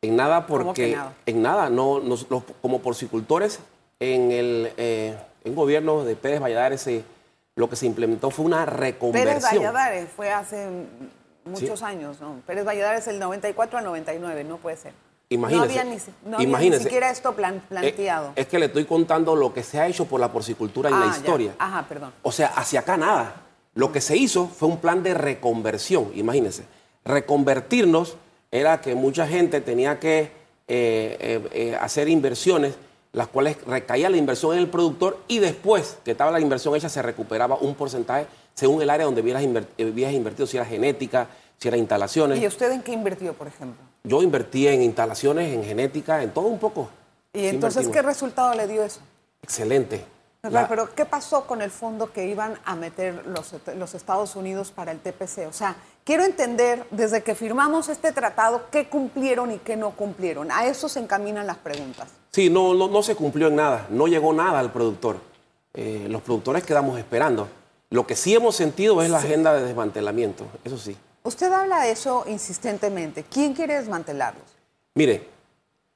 En 0.05 0.17
nada 0.17 0.47
porque... 0.47 0.91
que 0.91 0.97
nada? 0.97 1.13
En 1.27 1.43
nada. 1.43 1.71
No, 1.71 2.01
nos- 2.01 2.27
los- 2.31 2.43
como 2.63 2.81
porcicultores, 2.81 3.61
en 4.01 4.31
el 4.33 4.73
eh, 4.77 5.17
en 5.45 5.55
gobierno 5.55 6.05
de 6.05 6.17
Pérez 6.17 6.41
Valladares 6.41 6.81
se- 6.81 7.05
lo 7.57 7.69
que 7.71 7.77
se 7.77 7.87
implementó 7.87 8.31
fue 8.31 8.45
una 8.45 8.65
Pérez 8.65 8.79
reconversión. 8.79 9.41
Valladares 9.43 10.09
fue 10.15 10.31
hace 10.33 10.67
muchos 11.45 11.79
Sí. 11.79 11.85
años, 11.85 12.21
¿no? 12.21 12.41
Pérez 12.47 12.65
Valladares 12.65 13.07
el 13.09 13.19
94 13.19 13.79
al 13.79 13.85
99, 13.85 14.45
no 14.45 14.57
puede 14.57 14.77
ser. 14.77 14.93
Imagínese. 15.31 15.67
No 15.67 15.71
había 15.81 15.85
ni, 15.85 15.99
no 16.49 16.57
había 16.57 16.71
ni 16.71 16.79
siquiera 16.83 17.11
esto 17.11 17.35
plan- 17.35 17.57
Eh, 17.57 17.63
planteado. 17.69 18.33
Es, 18.37 18.47
que 18.47 18.59
le 18.59 18.67
estoy 18.67 18.85
contando 18.85 19.35
lo 19.37 19.53
que 19.55 19.63
se 19.63 19.81
ha 19.81 19.87
hecho 19.87 20.05
por 20.05 20.21
la 20.21 20.31
porcicultura 20.31 20.89
en 20.91 20.95
Ah, 20.97 21.01
la 21.01 21.07
ya. 21.13 21.17
historia. 21.17 21.55
Ajá, 21.59 21.87
perdón. 21.89 22.13
O 22.23 22.31
sea, 22.33 22.49
hacia 22.49 22.81
acá 22.81 22.97
nada. 22.97 23.37
Lo 23.75 23.91
que 23.91 24.01
se 24.01 24.17
hizo 24.17 24.47
fue 24.49 24.69
un 24.69 24.79
plan 24.79 25.03
de 25.03 25.15
reconversión, 25.15 26.11
imagínense. 26.15 26.65
Reconvertirnos 27.05 28.17
era 28.55 28.81
que 28.81 28.95
mucha 28.95 29.27
gente 29.27 29.61
tenía 29.61 29.99
que 29.99 30.21
eh, 30.21 30.31
eh, 30.69 31.49
eh, 31.53 31.77
hacer 31.81 32.09
inversiones, 32.09 32.75
las 33.13 33.27
cuales 33.27 33.57
recaía 33.67 34.09
la 34.09 34.17
inversión 34.17 34.53
en 34.53 34.61
el 34.61 34.69
productor 34.69 35.19
y 35.27 35.41
después 35.41 35.99
que 36.05 36.13
estaba 36.13 36.31
la 36.31 36.39
inversión 36.39 36.75
hecha 36.77 36.89
se 36.89 37.03
recuperaba 37.03 37.57
un 37.57 37.75
porcentaje 37.75 38.27
según 38.55 38.81
el 38.81 38.91
área 38.91 39.07
donde 39.07 39.23
hubieras, 39.23 39.43
inver- 39.43 39.67
hubieras 39.79 40.15
invertido, 40.15 40.47
si 40.47 40.57
era 40.57 40.65
genética, 40.65 41.27
si 41.59 41.67
era 41.67 41.77
instalaciones. 41.77 42.41
¿Y 42.41 42.47
usted 42.47 42.71
en 42.71 42.83
qué 42.83 42.93
invirtió, 42.93 43.33
por 43.35 43.49
ejemplo? 43.49 43.83
Yo 44.05 44.23
invertí 44.23 44.69
en 44.69 44.83
instalaciones, 44.83 45.53
en 45.53 45.65
genética, 45.65 46.23
en 46.23 46.31
todo 46.31 46.47
un 46.47 46.59
poco. 46.61 46.89
¿Y 47.33 47.47
entonces 47.47 47.89
qué 47.89 48.03
resultado 48.03 48.55
le 48.55 48.69
dio 48.69 48.85
eso? 48.85 49.01
Excelente. 49.43 50.05
Pero, 50.45 50.53
La- 50.61 50.69
pero, 50.69 50.95
¿qué 50.95 51.07
pasó 51.07 51.47
con 51.47 51.63
el 51.63 51.71
fondo 51.71 52.13
que 52.13 52.27
iban 52.27 52.59
a 52.67 52.75
meter 52.77 53.27
los, 53.27 53.55
los 53.79 53.95
Estados 53.95 54.37
Unidos 54.37 54.71
para 54.73 54.93
el 54.93 54.99
TPC? 55.01 55.47
O 55.49 55.55
sea, 55.55 55.75
quiero 56.05 56.23
entender, 56.23 56.87
desde 56.91 57.23
que 57.23 57.35
firmamos 57.35 57.89
este 57.89 58.13
tratado, 58.13 58.65
qué 58.71 58.87
cumplieron 58.91 59.53
y 59.53 59.59
qué 59.59 59.75
no 59.75 59.93
cumplieron. 59.93 60.53
A 60.53 60.67
eso 60.67 60.91
se 60.91 61.01
encaminan 61.01 61.47
las 61.47 61.57
preguntas. 61.57 62.09
Sí, 62.31 62.51
no, 62.51 62.75
no, 62.75 62.89
no 62.89 63.03
se 63.03 63.17
cumplió 63.17 63.49
en 63.49 63.57
nada, 63.57 63.87
no 63.89 64.07
llegó 64.07 64.35
nada 64.35 64.59
al 64.59 64.71
productor. 64.71 65.17
Eh, 65.73 66.09
los 66.11 66.21
productores 66.21 66.63
quedamos 66.63 66.99
esperando. 66.99 67.49
Lo 67.89 68.07
que 68.07 68.15
sí 68.15 68.35
hemos 68.35 68.55
sentido 68.55 69.01
es 69.01 69.09
la 69.09 69.19
agenda 69.19 69.55
de 69.55 69.63
desmantelamiento, 69.65 70.45
eso 70.63 70.77
sí. 70.77 70.95
Usted 71.23 71.51
habla 71.51 71.81
de 71.81 71.93
eso 71.93 72.25
insistentemente. 72.27 73.25
¿Quién 73.25 73.55
quiere 73.55 73.77
desmantelarlos? 73.77 74.45
Mire, 74.95 75.27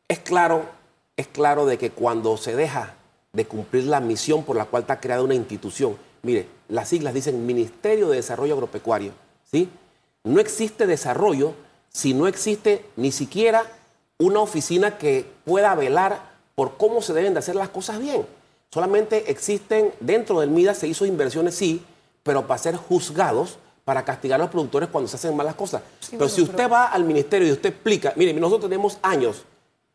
es 0.09 0.21
claro, 0.21 0.65
es 1.19 1.27
claro 1.27 1.67
de 1.67 1.77
que 1.77 1.91
cuando 1.91 2.39
se 2.39 2.57
deja 2.57 2.95
de 3.39 3.47
cumplir 3.47 3.85
la 3.85 4.01
misión 4.01 4.45
por 4.45 4.57
la 4.57 4.67
cual 4.67 4.83
está 4.83 5.01
creada 5.01 5.23
una 5.23 5.35
institución, 5.35 5.97
mire, 6.23 6.47
las 6.69 6.89
siglas 6.89 7.15
dicen 7.15 7.47
Ministerio 7.47 8.09
de 8.11 8.17
Desarrollo 8.17 8.53
Agropecuario, 8.55 9.13
¿sí? 9.51 9.71
No 10.25 10.41
existe 10.41 10.87
desarrollo 10.87 11.55
si 11.89 12.13
no 12.13 12.27
existe 12.27 12.85
ni 12.97 13.13
siquiera 13.13 13.65
una 14.19 14.41
oficina 14.41 14.99
que 14.99 15.25
pueda 15.45 15.75
velar 15.75 16.21
por 16.55 16.77
cómo 16.77 17.01
se 17.01 17.15
deben 17.15 17.33
de 17.33 17.39
hacer 17.39 17.55
las 17.55 17.69
cosas 17.69 18.01
bien. 18.01 18.27
Solamente 18.75 19.31
existen, 19.31 19.93
dentro 20.01 20.41
del 20.41 20.51
MIDA 20.51 20.75
se 20.75 20.89
hizo 20.89 21.07
inversiones, 21.07 21.55
sí, 21.55 21.83
pero 22.25 22.47
para 22.47 22.59
ser 22.59 22.77
juzgados, 22.77 23.59
para 23.85 24.05
castigar 24.05 24.39
a 24.41 24.43
los 24.45 24.51
productores 24.51 24.89
cuando 24.91 25.09
se 25.09 25.17
hacen 25.17 25.35
malas 25.37 25.55
cosas. 25.55 25.81
pero 26.11 26.19
bueno, 26.19 26.35
si 26.35 26.43
usted 26.43 26.57
pero- 26.57 26.71
va 26.71 26.87
al 26.87 27.05
ministerio 27.05 27.49
y 27.49 27.53
usted 27.53 27.71
explica, 27.71 28.13
mire, 28.17 28.35
nosotros 28.35 28.69
tenemos 28.69 28.99
años, 29.01 29.45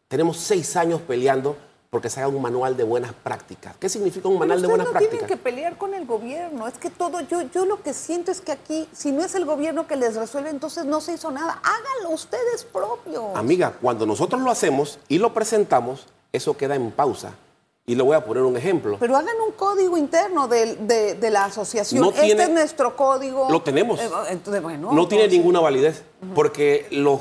tenemos 0.07 0.37
seis 0.37 0.75
años 0.77 1.01
peleando 1.01 1.55
porque 1.93 2.09
se 2.09 2.19
haga 2.21 2.29
un 2.29 2.41
manual 2.41 2.75
de 2.75 2.83
buenas 2.83 3.13
prácticas. 3.13 3.75
¿Qué 3.79 3.87
significa 3.87 4.27
un 4.27 4.39
manual 4.39 4.59
de 4.63 4.67
buenas 4.67 4.87
ustedes 4.87 5.03
no 5.03 5.09
prácticas? 5.09 5.27
tienen 5.27 5.37
que 5.37 5.43
pelear 5.43 5.77
con 5.77 5.93
el 5.93 6.07
gobierno. 6.07 6.67
Es 6.67 6.73
que 6.79 6.89
todo, 6.89 7.21
yo, 7.21 7.43
yo 7.53 7.65
lo 7.67 7.83
que 7.83 7.93
siento 7.93 8.31
es 8.31 8.41
que 8.41 8.51
aquí, 8.51 8.89
si 8.93 9.11
no 9.11 9.23
es 9.23 9.35
el 9.35 9.45
gobierno 9.45 9.85
que 9.85 9.95
les 9.95 10.15
resuelve, 10.15 10.49
entonces 10.49 10.85
no 10.85 11.01
se 11.01 11.13
hizo 11.13 11.29
nada. 11.29 11.61
Háganlo 11.63 12.09
ustedes 12.09 12.63
propios. 12.63 13.25
Amiga, 13.35 13.73
cuando 13.79 14.07
nosotros 14.07 14.41
lo 14.41 14.49
hacemos 14.49 14.97
y 15.07 15.19
lo 15.19 15.35
presentamos, 15.35 16.07
eso 16.31 16.57
queda 16.57 16.73
en 16.73 16.89
pausa. 16.89 17.35
Y 17.85 17.93
le 17.93 18.01
voy 18.01 18.15
a 18.15 18.25
poner 18.25 18.41
un 18.41 18.57
ejemplo. 18.57 18.97
Pero 18.99 19.15
hagan 19.15 19.35
un 19.45 19.53
código 19.53 19.95
interno 19.95 20.47
de, 20.47 20.75
de 21.19 21.29
la 21.29 21.45
asociación. 21.45 22.01
No 22.01 22.09
este 22.09 22.23
tiene- 22.23 22.43
es 22.45 22.49
nuestro 22.49 22.95
código. 22.95 23.49
Lo 23.51 23.61
tenemos. 23.61 23.99
Eh, 23.99 24.09
entonces, 24.31 24.63
bueno, 24.63 24.91
no 24.93 25.07
tiene 25.07 25.27
ninguna 25.27 25.59
validez, 25.59 26.01
porque 26.33 26.87
los, 26.89 27.19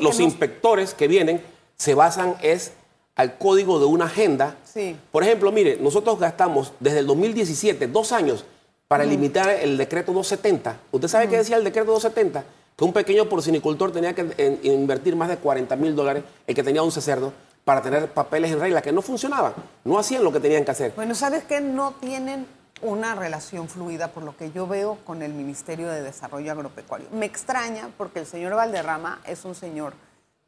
los- 0.00 0.16
que 0.16 0.22
inspectores 0.22 0.94
que 0.94 1.08
vienen 1.08 1.44
se 1.76 1.94
basan 1.94 2.36
es 2.40 2.72
al 3.16 3.38
código 3.38 3.78
de 3.78 3.86
una 3.86 4.06
agenda. 4.06 4.56
Sí. 4.64 4.96
Por 5.12 5.22
ejemplo, 5.22 5.52
mire, 5.52 5.78
nosotros 5.80 6.18
gastamos 6.18 6.72
desde 6.80 6.98
el 7.00 7.06
2017 7.06 7.86
dos 7.88 8.12
años 8.12 8.44
para 8.88 9.04
limitar 9.04 9.48
el 9.50 9.76
decreto 9.76 10.12
270. 10.12 10.76
¿Usted 10.92 11.08
sabe 11.08 11.28
qué 11.28 11.38
decía 11.38 11.56
el 11.56 11.64
decreto 11.64 11.92
270? 11.92 12.44
Que 12.76 12.84
un 12.84 12.92
pequeño 12.92 13.28
porcinicultor 13.28 13.92
tenía 13.92 14.14
que 14.14 14.32
en- 14.36 14.60
invertir 14.64 15.14
más 15.16 15.28
de 15.28 15.36
40 15.36 15.76
mil 15.76 15.94
dólares, 15.94 16.24
el 16.46 16.54
que 16.54 16.62
tenía 16.62 16.82
11 16.82 17.00
cerdos, 17.00 17.32
para 17.64 17.80
tener 17.80 18.10
papeles 18.10 18.50
en 18.52 18.60
regla, 18.60 18.82
que 18.82 18.92
no 18.92 19.00
funcionaban, 19.00 19.54
no 19.84 19.98
hacían 19.98 20.22
lo 20.22 20.32
que 20.32 20.40
tenían 20.40 20.64
que 20.64 20.72
hacer. 20.72 20.92
Bueno, 20.96 21.14
¿sabes 21.14 21.44
qué? 21.44 21.60
No 21.60 21.92
tienen 22.00 22.46
una 22.82 23.14
relación 23.14 23.68
fluida, 23.68 24.08
por 24.08 24.22
lo 24.24 24.36
que 24.36 24.50
yo 24.50 24.66
veo, 24.66 24.98
con 25.06 25.22
el 25.22 25.32
Ministerio 25.32 25.88
de 25.88 26.02
Desarrollo 26.02 26.52
Agropecuario. 26.52 27.06
Me 27.12 27.24
extraña 27.24 27.88
porque 27.96 28.18
el 28.18 28.26
señor 28.26 28.54
Valderrama 28.54 29.20
es 29.26 29.44
un 29.46 29.54
señor 29.54 29.94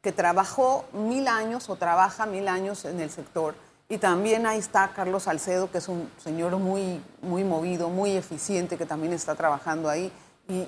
que 0.07 0.13
trabajó 0.13 0.85
mil 0.93 1.27
años 1.27 1.69
o 1.69 1.75
trabaja 1.75 2.25
mil 2.25 2.47
años 2.47 2.85
en 2.85 3.01
el 3.01 3.09
sector. 3.09 3.55
Y 3.89 3.97
también 3.97 4.45
ahí 4.45 4.57
está 4.57 4.93
Carlos 4.95 5.23
Salcedo, 5.23 5.69
que 5.69 5.79
es 5.79 5.89
un 5.89 6.09
señor 6.23 6.55
muy, 6.55 7.01
muy 7.21 7.43
movido, 7.43 7.89
muy 7.89 8.11
eficiente, 8.15 8.77
que 8.77 8.85
también 8.85 9.11
está 9.11 9.35
trabajando 9.35 9.89
ahí. 9.89 10.09
Y, 10.47 10.65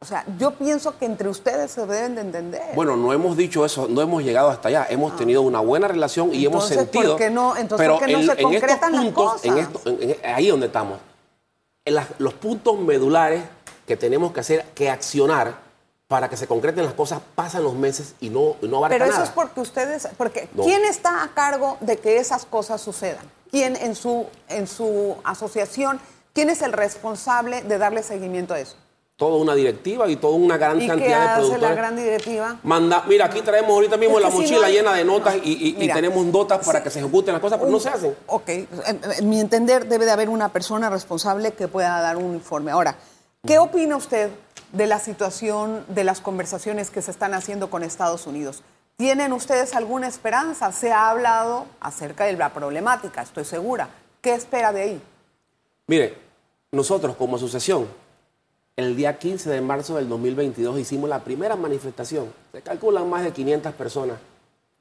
o 0.00 0.04
sea, 0.04 0.24
yo 0.40 0.54
pienso 0.54 0.98
que 0.98 1.04
entre 1.04 1.28
ustedes 1.28 1.70
se 1.70 1.86
deben 1.86 2.16
de 2.16 2.22
entender. 2.22 2.62
Bueno, 2.74 2.96
no 2.96 3.12
hemos 3.12 3.36
dicho 3.36 3.64
eso, 3.64 3.86
no 3.88 4.00
hemos 4.02 4.24
llegado 4.24 4.50
hasta 4.50 4.66
allá. 4.70 4.88
Hemos 4.90 5.14
tenido 5.14 5.42
una 5.42 5.60
buena 5.60 5.86
relación 5.86 6.34
y 6.34 6.44
hemos 6.44 6.64
Ah. 6.68 6.74
Entonces, 6.74 6.76
¿por 6.88 6.92
sentido. 7.04 7.16
qué 7.16 7.30
no- 7.30 7.56
entonces, 7.56 7.86
pero 7.86 7.96
¿por 8.00 8.06
qué 8.08 8.12
no 8.12 8.18
en, 8.18 8.26
se 8.26 8.32
en 8.32 8.54
estos 8.54 8.90
puntos, 8.90 9.44
en 9.44 9.58
esto- 9.58 9.80
en- 9.86 10.16
ahí 10.34 10.48
donde 10.48 10.66
estamos, 10.66 10.98
las- 11.84 12.08
los 12.18 12.34
puntos 12.34 12.76
medulares 12.80 13.44
que 13.86 13.96
tenemos 13.96 14.32
que 14.32 14.40
hacer, 14.40 14.64
que 14.74 14.90
accionar 14.90 15.69
para 16.10 16.28
que 16.28 16.36
se 16.36 16.48
concreten 16.48 16.84
las 16.84 16.94
cosas, 16.94 17.20
pasan 17.36 17.62
los 17.62 17.74
meses 17.74 18.16
y 18.20 18.30
no, 18.30 18.56
y 18.60 18.66
no 18.66 18.78
abarca 18.78 18.94
Pero 18.96 19.04
eso 19.04 19.12
nada. 19.12 19.24
es 19.26 19.30
porque 19.30 19.60
ustedes, 19.60 20.08
porque 20.18 20.48
No. 20.54 20.64
¿quién 20.64 20.84
está 20.84 21.22
a 21.22 21.28
cargo 21.34 21.76
de 21.80 21.98
que 21.98 22.16
esas 22.16 22.44
cosas 22.46 22.80
sucedan? 22.80 23.24
¿Quién 23.52 23.76
en 23.76 23.94
su, 23.94 24.26
en 24.48 24.66
su 24.66 25.14
asociación, 25.22 26.00
quién 26.32 26.50
es 26.50 26.62
el 26.62 26.72
responsable 26.72 27.62
de 27.62 27.78
darle 27.78 28.02
seguimiento 28.02 28.54
a 28.54 28.58
eso? 28.58 28.74
toda 29.14 29.36
una 29.36 29.54
directiva 29.54 30.08
y 30.08 30.16
toda 30.16 30.34
una 30.34 30.56
gran 30.56 30.80
¿Y 30.80 30.88
cantidad 30.88 31.06
qué 31.06 31.12
de 31.14 31.14
hace 31.14 31.34
productores. 31.42 31.62
la 31.68 31.74
gran 31.76 31.94
directiva? 31.94 32.56
Manda, 32.62 33.04
mira, 33.06 33.26
aquí 33.26 33.42
traemos 33.42 33.70
ahorita 33.70 33.98
mismo 33.98 34.16
Es 34.18 34.24
la 34.24 34.30
si 34.32 34.36
mochila 34.38 34.60
no 34.60 34.64
hay- 34.64 34.72
llena 34.72 34.94
de 34.94 35.04
notas 35.04 35.36
y, 35.44 35.52
y- 35.52 35.68
y 35.68 35.74
Mira, 35.74 35.94
tenemos 35.94 36.24
notas 36.24 36.64
para 36.66 36.82
que 36.82 36.88
se 36.90 37.00
ejecuten 37.00 37.34
las 37.34 37.42
cosas, 37.42 37.58
pero 37.58 37.70
no 37.70 37.78
se 37.78 37.90
hacen. 37.90 38.16
Ok, 38.26 38.48
en 38.48 39.28
mi 39.28 39.38
entender 39.38 39.86
debe 39.86 40.06
de 40.06 40.10
haber 40.10 40.30
una 40.30 40.48
persona 40.48 40.88
responsable 40.88 41.52
que 41.52 41.68
pueda 41.68 42.00
dar 42.00 42.16
un 42.16 42.34
informe. 42.34 42.70
Ahora, 42.72 42.96
¿qué 43.46 43.58
opina 43.58 43.94
usted 43.96 44.30
de 44.72 44.86
la 44.86 44.98
situación 44.98 45.84
de 45.88 46.04
las 46.04 46.20
conversaciones 46.20 46.90
que 46.90 47.02
se 47.02 47.10
están 47.10 47.34
haciendo 47.34 47.70
con 47.70 47.82
Estados 47.82 48.26
Unidos? 48.26 48.62
¿Tienen 48.96 49.32
ustedes 49.32 49.74
alguna 49.74 50.08
esperanza? 50.08 50.72
Se 50.72 50.92
ha 50.92 51.08
hablado 51.10 51.66
acerca 51.80 52.24
de 52.24 52.34
la 52.34 52.52
problemática, 52.52 53.22
estoy 53.22 53.44
segura. 53.44 53.88
¿Qué 54.20 54.34
espera 54.34 54.72
de 54.72 54.82
ahí? 54.82 55.02
Mire, 55.86 56.18
nosotros 56.70 57.16
como 57.16 57.36
asociación, 57.36 57.88
el 58.76 58.96
día 58.96 59.18
15 59.18 59.50
de 59.50 59.60
marzo 59.60 59.96
del 59.96 60.08
2022 60.08 60.78
hicimos 60.78 61.08
la 61.08 61.24
primera 61.24 61.56
manifestación. 61.56 62.32
Se 62.52 62.62
calculan 62.62 63.08
más 63.08 63.24
de 63.24 63.32
500 63.32 63.74
personas 63.74 64.18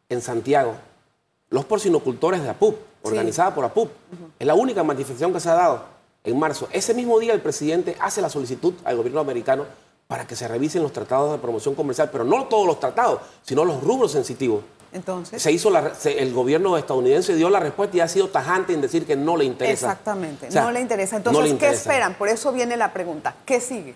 en 0.10 0.22
Santiago. 0.22 0.76
Los 1.50 1.66
porcinocultores 1.66 2.44
de 2.44 2.50
APUP, 2.50 2.78
organizada 3.04 3.56
por 3.56 3.66
APUP. 3.66 3.90
Es 4.38 4.46
la 4.46 4.54
única 4.54 4.84
manifestación 4.84 5.34
que 5.34 5.40
se 5.40 5.50
ha 5.50 5.54
dado 5.54 5.99
en 6.24 6.38
marzo. 6.40 6.68
Ese 6.72 6.94
mismo 6.94 7.20
día 7.20 7.34
el 7.34 7.42
presidente 7.42 7.96
hace 8.00 8.22
la 8.22 8.30
solicitud 8.30 8.74
al 8.84 8.98
gobierno 8.98 9.20
americano 9.20 9.66
para 10.08 10.26
que 10.26 10.36
se 10.36 10.48
revisen 10.48 10.82
los 10.84 10.92
tratados 10.92 11.32
de 11.32 11.38
promoción 11.38 11.76
comercial, 11.76 12.10
pero 12.12 12.24
no 12.24 12.46
todos 12.46 12.66
los 12.66 12.80
tratados, 12.80 13.20
sino 13.44 13.64
los 13.64 13.82
rubros 13.84 14.12
sensitivos. 14.12 14.64
Entonces, 14.92 15.40
Se 15.42 15.52
hizo 15.52 15.70
la- 15.70 15.94
se- 15.94 16.20
el 16.20 16.34
gobierno 16.34 16.76
estadounidense 16.76 17.36
dio 17.36 17.50
la 17.52 17.60
respuesta 17.60 17.98
y 17.98 18.00
ha 18.00 18.08
sido 18.08 18.28
tajante 18.30 18.74
en 18.74 18.82
decir 18.82 19.06
que 19.06 19.16
no 19.16 19.38
le 19.38 19.46
interesa. 19.46 19.86
exactamente, 19.92 20.48
O 20.48 20.52
sea, 20.52 20.64
no 20.64 20.72
le 20.72 20.82
interesa. 20.82 21.20
no 21.20 21.30
Entonces, 21.30 21.54
¿qué 21.60 21.70
esperan? 21.70 22.16
Por 22.16 22.28
eso 22.28 22.52
viene 22.52 22.76
la 22.76 22.92
pregunta, 22.92 23.36
¿qué 23.46 23.62
sigue? 23.62 23.94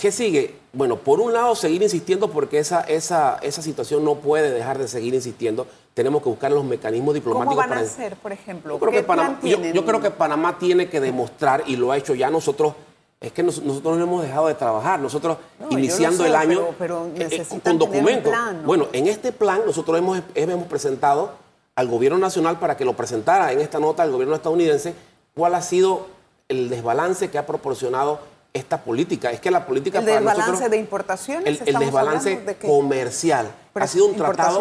¿Qué 0.00 0.10
sigue? 0.10 0.54
Bueno, 0.72 0.96
por 0.96 1.20
un 1.20 1.32
lado, 1.32 1.54
seguir 1.54 1.82
insistiendo 1.82 2.30
porque 2.30 2.58
esa, 2.58 2.80
esa, 2.82 3.38
esa 3.42 3.60
situación 3.60 4.02
no 4.04 4.14
puede 4.14 4.50
dejar 4.50 4.78
de 4.78 4.88
seguir 4.88 5.12
insistiendo. 5.14 5.66
Tenemos 5.92 6.22
que 6.22 6.30
buscar 6.30 6.50
los 6.52 6.64
mecanismos 6.64 7.12
diplomáticos 7.14 7.54
¿Cómo 7.56 7.60
van 7.60 7.70
a 7.70 7.74
para... 7.74 7.86
hacer, 7.86 8.16
por 8.16 8.32
ejemplo? 8.32 8.74
Yo 8.74 8.78
creo, 8.80 8.90
¿Qué 8.92 8.96
que 8.98 9.02
Panamá, 9.04 9.28
plan 9.40 9.50
yo, 9.50 9.56
tienen? 9.58 9.74
yo 9.74 9.84
creo 9.84 10.00
que 10.00 10.10
Panamá 10.10 10.58
tiene 10.58 10.88
que 10.88 11.00
demostrar, 11.00 11.64
y 11.66 11.76
lo 11.76 11.92
ha 11.92 11.98
hecho 11.98 12.14
ya 12.14 12.30
nosotros, 12.30 12.72
es 13.20 13.32
que 13.32 13.42
nos- 13.42 13.60
nosotros 13.62 13.98
no 13.98 14.04
hemos 14.04 14.22
dejado 14.22 14.46
de 14.46 14.54
trabajar. 14.54 14.98
Nosotros, 15.00 15.36
No, 15.58 15.68
iniciando 15.76 16.22
sé, 16.22 16.30
el 16.30 16.34
año, 16.36 16.60
pero- 16.78 17.04
pero 17.14 17.26
eh, 17.26 17.28
eh, 17.52 17.60
con 17.62 17.78
documentos. 17.78 18.32
plan, 18.32 18.62
¿no? 18.62 18.66
Bueno, 18.66 18.86
en 18.94 19.06
este 19.06 19.32
plan 19.32 19.60
nosotros 19.66 19.98
hemos, 19.98 20.22
hemos 20.34 20.66
presentado 20.66 21.32
al 21.74 21.88
gobierno 21.88 22.16
nacional 22.18 22.58
para 22.58 22.76
que 22.78 22.86
lo 22.86 22.94
presentara 22.94 23.52
en 23.52 23.60
esta 23.60 23.78
nota 23.78 24.02
al 24.02 24.12
gobierno 24.12 24.34
estadounidense 24.34 24.94
cuál 25.34 25.54
ha 25.54 25.60
sido 25.62 26.06
el 26.48 26.70
desbalance 26.70 27.28
que 27.30 27.36
ha 27.36 27.44
proporcionado 27.44 28.20
esta 28.52 28.82
política. 28.82 29.30
Es 29.30 29.40
que 29.40 29.50
la 29.50 29.64
política 29.64 29.98
¿El 30.00 30.04
para 30.04 30.16
desbalance 30.16 30.46
nosotros- 30.50 30.70
de 30.70 30.76
importaciones? 30.78 31.46
el, 31.46 31.54
el 31.54 31.62
¿Estamos 31.68 31.86
desbalance 31.86 32.36
de 32.40 32.56
comercial 32.56 33.48
Pero 33.72 33.84
ha 33.84 33.86
sido 33.86 34.06
un 34.06 34.16
tratado 34.16 34.60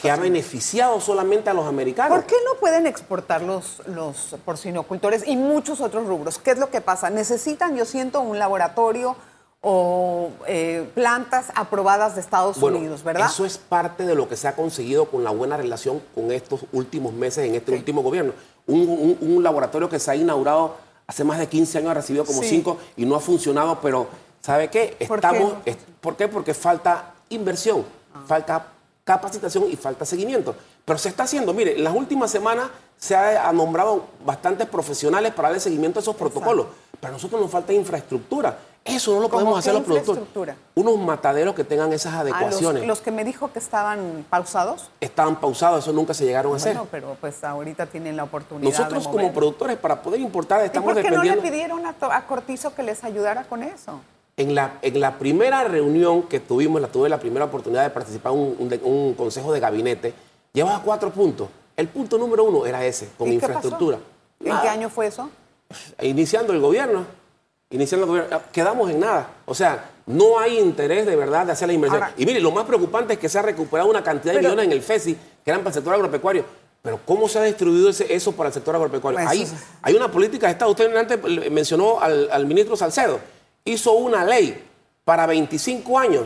que 0.00 0.10
ha 0.10 0.16
beneficiado 0.16 1.00
solamente 1.00 1.48
a 1.48 1.54
los 1.54 1.66
americanos. 1.66 2.18
¿Por 2.18 2.26
qué 2.26 2.34
no 2.44 2.58
pueden 2.58 2.86
exportar 2.88 3.42
los, 3.42 3.80
los 3.86 4.34
porcinocultores 4.44 5.22
y 5.26 5.36
muchos 5.36 5.80
otros 5.80 6.06
rubros? 6.08 6.38
¿Qué 6.38 6.50
es 6.50 6.58
lo 6.58 6.68
que 6.70 6.80
pasa? 6.80 7.10
Necesitan, 7.10 7.76
yo 7.76 7.84
siento, 7.84 8.20
un 8.20 8.38
laboratorio 8.40 9.14
o 9.60 10.30
eh, 10.46 10.88
plantas 10.94 11.46
aprobadas 11.54 12.14
de 12.14 12.20
Estados 12.20 12.58
Bueno, 12.60 12.78
Unidos, 12.78 13.02
¿verdad? 13.02 13.26
Eso 13.28 13.44
es 13.44 13.58
parte 13.58 14.04
de 14.06 14.14
lo 14.14 14.28
que 14.28 14.36
se 14.36 14.46
ha 14.46 14.54
conseguido 14.54 15.06
con 15.06 15.24
la 15.24 15.30
buena 15.30 15.56
relación 15.56 16.00
con 16.14 16.30
estos 16.30 16.60
últimos 16.72 17.12
meses 17.12 17.44
en 17.46 17.54
este 17.56 17.72
Sí. 17.72 17.78
último 17.78 18.02
gobierno. 18.02 18.32
Un, 18.66 18.80
un- 18.88 19.18
un 19.36 19.42
laboratorio 19.42 19.88
que 19.88 19.98
se 19.98 20.10
ha 20.12 20.14
inaugurado 20.16 20.76
hace 21.08 21.24
más 21.24 21.38
de 21.38 21.48
15 21.48 21.78
años, 21.78 21.90
ha 21.90 21.94
recibido 21.94 22.24
como 22.24 22.42
Sí. 22.42 22.50
5 22.50 22.76
y 22.96 23.06
no 23.06 23.16
ha 23.16 23.20
funcionado, 23.20 23.80
pero 23.80 24.06
¿sabe 24.42 24.68
qué? 24.68 24.94
¿Por 25.08 25.20
qué 25.20 25.26
Estamos, 25.26 25.54
es- 25.64 25.76
¿Por 26.00 26.16
qué? 26.16 26.28
Porque 26.28 26.52
falta 26.54 27.14
inversión, 27.30 27.84
Ah. 28.14 28.20
falta 28.26 28.66
capacitación 29.04 29.64
y 29.70 29.76
falta 29.76 30.04
seguimiento. 30.04 30.54
Pero 30.84 30.98
se 30.98 31.08
está 31.08 31.22
haciendo, 31.24 31.52
mire, 31.54 31.76
en 31.76 31.82
las 31.84 31.94
últimas 31.96 32.30
semanas 32.30 32.68
se 32.98 33.16
ha, 33.16 33.48
ha 33.48 33.52
nombrado 33.54 34.04
bastantes 34.24 34.68
profesionales 34.68 35.32
para 35.32 35.48
darle 35.48 35.60
seguimiento 35.60 35.98
a 35.98 36.02
esos 36.02 36.14
protocolos. 36.14 36.66
Pero 37.00 37.08
a 37.10 37.12
nosotros 37.12 37.40
nos 37.40 37.50
falta 37.50 37.72
infraestructura. 37.72 38.58
Eso 38.88 39.14
no 39.14 39.20
lo 39.20 39.28
¿Cómo 39.28 39.40
podemos 39.40 39.58
hacer 39.58 39.74
los 39.74 39.82
productores. 39.82 40.56
Unos 40.74 40.98
mataderos 40.98 41.54
que 41.54 41.64
tengan 41.64 41.92
esas 41.92 42.12
los, 42.12 42.22
adecuaciones. 42.22 42.86
los 42.86 43.00
que 43.00 43.10
me 43.10 43.24
dijo 43.24 43.52
que 43.52 43.58
estaban 43.58 44.24
pausados. 44.28 44.90
Estaban 45.00 45.40
pausados, 45.40 45.84
eso 45.84 45.92
nunca 45.92 46.14
se 46.14 46.24
llegaron 46.24 46.52
a 46.52 46.56
hacer. 46.56 46.74
Bueno, 46.74 46.88
pero 46.90 47.16
pues 47.20 47.42
ahorita 47.44 47.86
tienen 47.86 48.16
la 48.16 48.24
oportunidad 48.24 48.70
Nosotros 48.70 49.04
de 49.04 49.10
como 49.10 49.32
productores, 49.32 49.76
para 49.76 50.02
poder 50.02 50.20
importar, 50.20 50.62
¿Y 50.62 50.66
estamos 50.66 50.94
por 50.94 51.02
qué 51.02 51.10
no 51.10 51.22
le 51.22 51.36
pidieron 51.36 51.82
a, 51.86 52.26
Cortizo 52.26 52.74
que 52.74 52.82
les 52.82 53.04
ayudara 53.04 53.44
con 53.44 53.62
eso? 53.62 54.00
En 54.36 54.54
la, 54.54 54.78
en 54.82 55.00
la 55.00 55.18
primera 55.18 55.64
reunión 55.64 56.22
que 56.22 56.40
tuvimos, 56.40 56.80
la 56.80 56.88
tuve 56.88 57.08
la 57.08 57.18
primera 57.18 57.46
oportunidad 57.46 57.82
de 57.82 57.90
participar 57.90 58.32
en 58.32 58.38
un, 58.38 58.80
un 58.82 59.14
consejo 59.14 59.52
de 59.52 59.60
gabinete, 59.60 60.14
llevaba 60.52 60.80
cuatro 60.82 61.10
puntos. 61.10 61.48
El 61.76 61.88
punto 61.88 62.18
número 62.18 62.44
uno 62.44 62.66
era 62.66 62.84
ese, 62.84 63.08
con 63.16 63.28
¿Y 63.28 63.30
qué 63.30 63.34
infraestructura. 63.36 63.98
pasó? 63.98 64.50
¿En 64.56 64.60
qué 64.60 64.68
año 64.68 64.88
fue 64.88 65.06
eso? 65.06 65.30
Iniciando 66.00 66.52
el 66.52 66.60
gobierno, 66.60 67.04
iniciando 67.70 68.04
el 68.06 68.10
gobierno, 68.10 68.40
quedamos 68.52 68.90
en 68.90 69.00
nada. 69.00 69.28
O 69.46 69.54
sea, 69.54 69.90
no 70.06 70.38
hay 70.38 70.58
interés 70.58 71.06
de 71.06 71.16
verdad 71.16 71.46
de 71.46 71.52
hacer 71.52 71.68
la 71.68 71.74
inversión. 71.74 72.02
Ahora- 72.02 72.14
y 72.16 72.24
mire, 72.24 72.40
lo 72.40 72.50
más 72.50 72.64
preocupante 72.64 73.14
es 73.14 73.18
que 73.18 73.28
se 73.28 73.38
ha 73.38 73.42
recuperado 73.42 73.90
una 73.90 74.02
cantidad 74.02 74.32
de 74.32 74.38
Pero- 74.40 74.50
millones 74.50 74.66
en 74.66 74.72
el 74.72 74.82
FESI 74.82 75.14
que 75.44 75.50
eran 75.50 75.60
para 75.60 75.70
el 75.70 75.74
sector 75.74 75.94
agropecuario. 75.94 76.44
Pero 76.80 77.00
¿cómo 77.04 77.28
se 77.28 77.38
ha 77.38 77.42
distribuido 77.42 77.90
ese- 77.90 78.12
eso 78.14 78.32
para 78.32 78.48
el 78.48 78.54
sector 78.54 78.74
agropecuario? 78.74 79.18
Pues, 79.18 79.28
hay, 79.30 79.46
hay 79.82 79.94
una 79.94 80.10
política 80.10 80.46
de 80.46 80.52
Estado. 80.52 80.70
Usted 80.70 80.94
antes 80.96 81.22
le- 81.24 81.50
mencionó 81.50 82.00
al, 82.00 82.28
al 82.30 82.46
ministro 82.46 82.76
Salcedo. 82.76 83.18
Hizo 83.64 83.92
una 83.92 84.24
ley 84.24 84.64
para 85.04 85.26
25 85.26 85.98
años, 85.98 86.22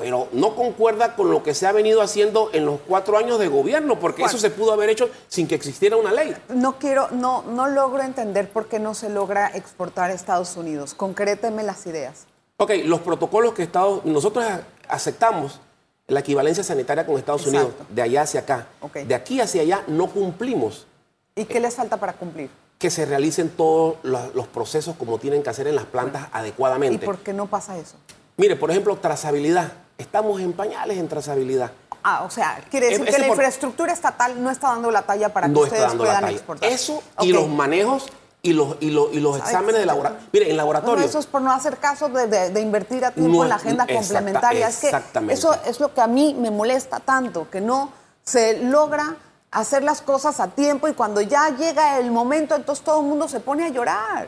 pero 0.00 0.28
no 0.32 0.56
concuerda 0.56 1.14
con 1.14 1.30
lo 1.30 1.42
que 1.42 1.52
se 1.52 1.66
ha 1.66 1.72
venido 1.72 2.00
haciendo 2.00 2.48
en 2.54 2.64
los 2.64 2.80
cuatro 2.80 3.18
años 3.18 3.38
de 3.38 3.48
gobierno, 3.48 4.00
porque 4.00 4.22
eso 4.22 4.38
se 4.38 4.48
pudo 4.48 4.72
haber 4.72 4.88
hecho 4.88 5.10
sin 5.28 5.46
que 5.46 5.54
existiera 5.54 5.98
una 5.98 6.10
ley. 6.10 6.34
No 6.48 6.78
quiero, 6.78 7.08
no, 7.10 7.42
no 7.42 7.68
logro 7.68 8.02
entender 8.02 8.48
por 8.48 8.66
qué 8.66 8.78
no 8.78 8.94
se 8.94 9.10
logra 9.10 9.48
exportar 9.48 10.10
a 10.10 10.14
Estados 10.14 10.56
Unidos. 10.56 10.94
Concréteme 10.94 11.62
las 11.62 11.86
ideas. 11.86 12.24
Ok, 12.56 12.70
los 12.86 13.00
protocolos 13.00 13.52
que 13.52 13.62
Estados 13.62 14.02
nosotros 14.06 14.42
aceptamos 14.88 15.60
la 16.06 16.20
equivalencia 16.20 16.64
sanitaria 16.64 17.04
con 17.04 17.18
Estados 17.18 17.42
Exacto. 17.46 17.66
Unidos, 17.68 17.86
de 17.90 18.02
allá 18.02 18.22
hacia 18.22 18.40
acá. 18.40 18.68
De 19.06 19.14
aquí 19.14 19.38
hacia 19.42 19.60
allá 19.60 19.84
no 19.86 20.06
cumplimos 20.06 20.86
¿Y 21.34 21.44
qué 21.44 21.60
les 21.60 21.74
falta 21.74 21.98
para 21.98 22.14
cumplir? 22.14 22.48
que 22.78 22.88
se 22.88 23.04
realicen 23.04 23.50
todos 23.50 23.96
los, 24.02 24.34
los 24.34 24.46
procesos 24.46 24.96
como 24.96 25.18
tienen 25.18 25.42
que 25.42 25.50
hacer 25.50 25.66
en 25.66 25.74
las 25.76 25.84
plantas 25.84 26.22
¿Y 26.22 26.38
adecuadamente. 26.38 27.04
por 27.04 27.18
qué 27.18 27.34
no 27.34 27.46
pasa 27.46 27.76
eso? 27.76 27.96
Mire, 28.40 28.56
por 28.56 28.70
ejemplo, 28.70 28.96
trazabilidad. 28.96 29.70
Estamos 30.00 30.40
en 30.40 30.52
pañales 30.52 30.98
en 30.98 31.08
trazabilidad. 31.08 31.70
Ah, 32.02 32.22
o 32.24 32.30
sea, 32.30 32.64
quiere 32.70 32.86
decir 32.88 33.02
Ese 33.02 33.12
que 33.16 33.18
la 33.20 33.26
por- 33.28 33.36
infraestructura 33.36 33.92
estatal 33.92 34.42
no 34.42 34.50
está 34.50 34.68
dando 34.68 34.90
la 34.90 35.02
talla 35.02 35.28
para 35.32 35.46
que 35.46 35.52
no 35.52 35.60
ustedes 35.60 35.92
puedan 35.94 36.24
exportar. 36.28 36.70
Eso 36.70 37.02
y 37.20 37.32
los 37.32 37.46
manejos 37.48 38.06
y 38.42 38.54
los, 38.54 38.76
y 38.80 38.90
los, 38.90 39.12
y 39.12 39.20
los 39.20 39.36
exámenes 39.36 39.76
de 39.80 39.86
laboratorio. 39.86 40.26
Mire, 40.32 40.50
en 40.50 40.56
laboratorio. 40.56 40.94
Bueno, 40.94 41.06
eso 41.08 41.18
es 41.18 41.26
por 41.26 41.42
no 41.42 41.52
hacer 41.52 41.76
caso 41.76 42.08
de, 42.08 42.26
de- 42.26 42.48
de 42.50 42.60
invertir 42.62 43.04
a 43.04 43.10
tiempo 43.10 43.36
No, 43.36 43.42
en 43.42 43.50
la 43.50 43.56
agenda 43.56 43.84
exacta- 43.84 44.14
complementaria. 44.14 44.68
Es 44.68 44.78
que 44.78 44.86
exactamente. 44.86 45.34
eso 45.34 45.54
es 45.66 45.78
lo 45.78 45.92
que 45.92 46.00
a 46.00 46.06
mí 46.06 46.34
me 46.38 46.50
molesta 46.50 47.00
tanto, 47.00 47.50
que 47.50 47.60
no 47.60 47.92
se 48.22 48.62
logra 48.62 49.16
hacer 49.50 49.82
las 49.82 50.00
cosas 50.00 50.40
a 50.40 50.46
tiempo 50.48 50.88
y 50.88 50.94
cuando 50.94 51.20
ya 51.20 51.50
llega 51.50 51.98
el 51.98 52.10
momento, 52.10 52.54
entonces 52.54 52.82
todo 52.82 53.00
el 53.00 53.06
mundo 53.06 53.28
se 53.28 53.40
pone 53.40 53.66
a 53.66 53.68
llorar. 53.68 54.24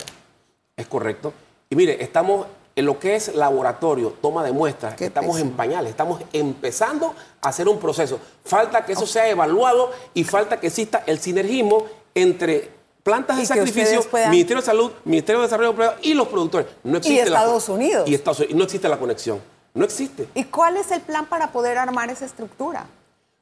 Es 0.76 0.86
correcto. 0.88 1.32
Y 1.70 1.76
mire, 1.76 2.02
estamos 2.04 2.46
en 2.74 2.86
lo 2.86 2.98
que 2.98 3.14
es 3.16 3.34
laboratorio, 3.34 4.14
toma 4.22 4.42
de 4.44 4.52
muestras, 4.52 5.00
estamos 5.00 5.38
en 5.38 5.50
pañales, 5.52 5.90
estamos 5.90 6.22
empezando 6.32 7.14
a 7.40 7.48
hacer 7.48 7.68
un 7.68 7.78
proceso. 7.78 8.18
Falta 8.44 8.84
que 8.84 8.92
eso 8.92 9.06
sea 9.06 9.28
evaluado 9.28 9.90
y 10.14 10.24
falta 10.24 10.58
que 10.58 10.68
exista 10.68 11.02
el 11.06 11.18
sinergismo 11.18 11.84
entre 12.14 12.70
plantas 13.02 13.36
de 13.36 13.42
Y 13.42 13.46
sacrificio, 13.46 14.02
puedan- 14.04 14.30
Ministerio 14.30 14.60
de 14.62 14.66
Salud, 14.66 14.92
Ministerio 15.04 15.40
de 15.40 15.46
Desarrollo 15.48 15.74
Privado 15.74 15.96
y 16.02 16.14
los 16.14 16.28
productores. 16.28 16.66
No 16.84 16.98
existe 16.98 17.28
la- 17.30 17.38
Estados 17.40 17.68
Unidos. 17.68 18.08
Y 18.08 18.14
Estados 18.14 18.38
Unidos. 18.38 18.54
Y 18.54 18.58
no 18.58 18.64
existe 18.64 18.88
la 18.88 18.98
conexión. 18.98 19.40
No 19.74 19.84
existe. 19.84 20.28
¿Y 20.34 20.44
cuál 20.44 20.76
es 20.76 20.90
el 20.92 21.00
plan 21.00 21.26
para 21.26 21.50
poder 21.50 21.78
armar 21.78 22.10
esa 22.10 22.24
estructura? 22.26 22.86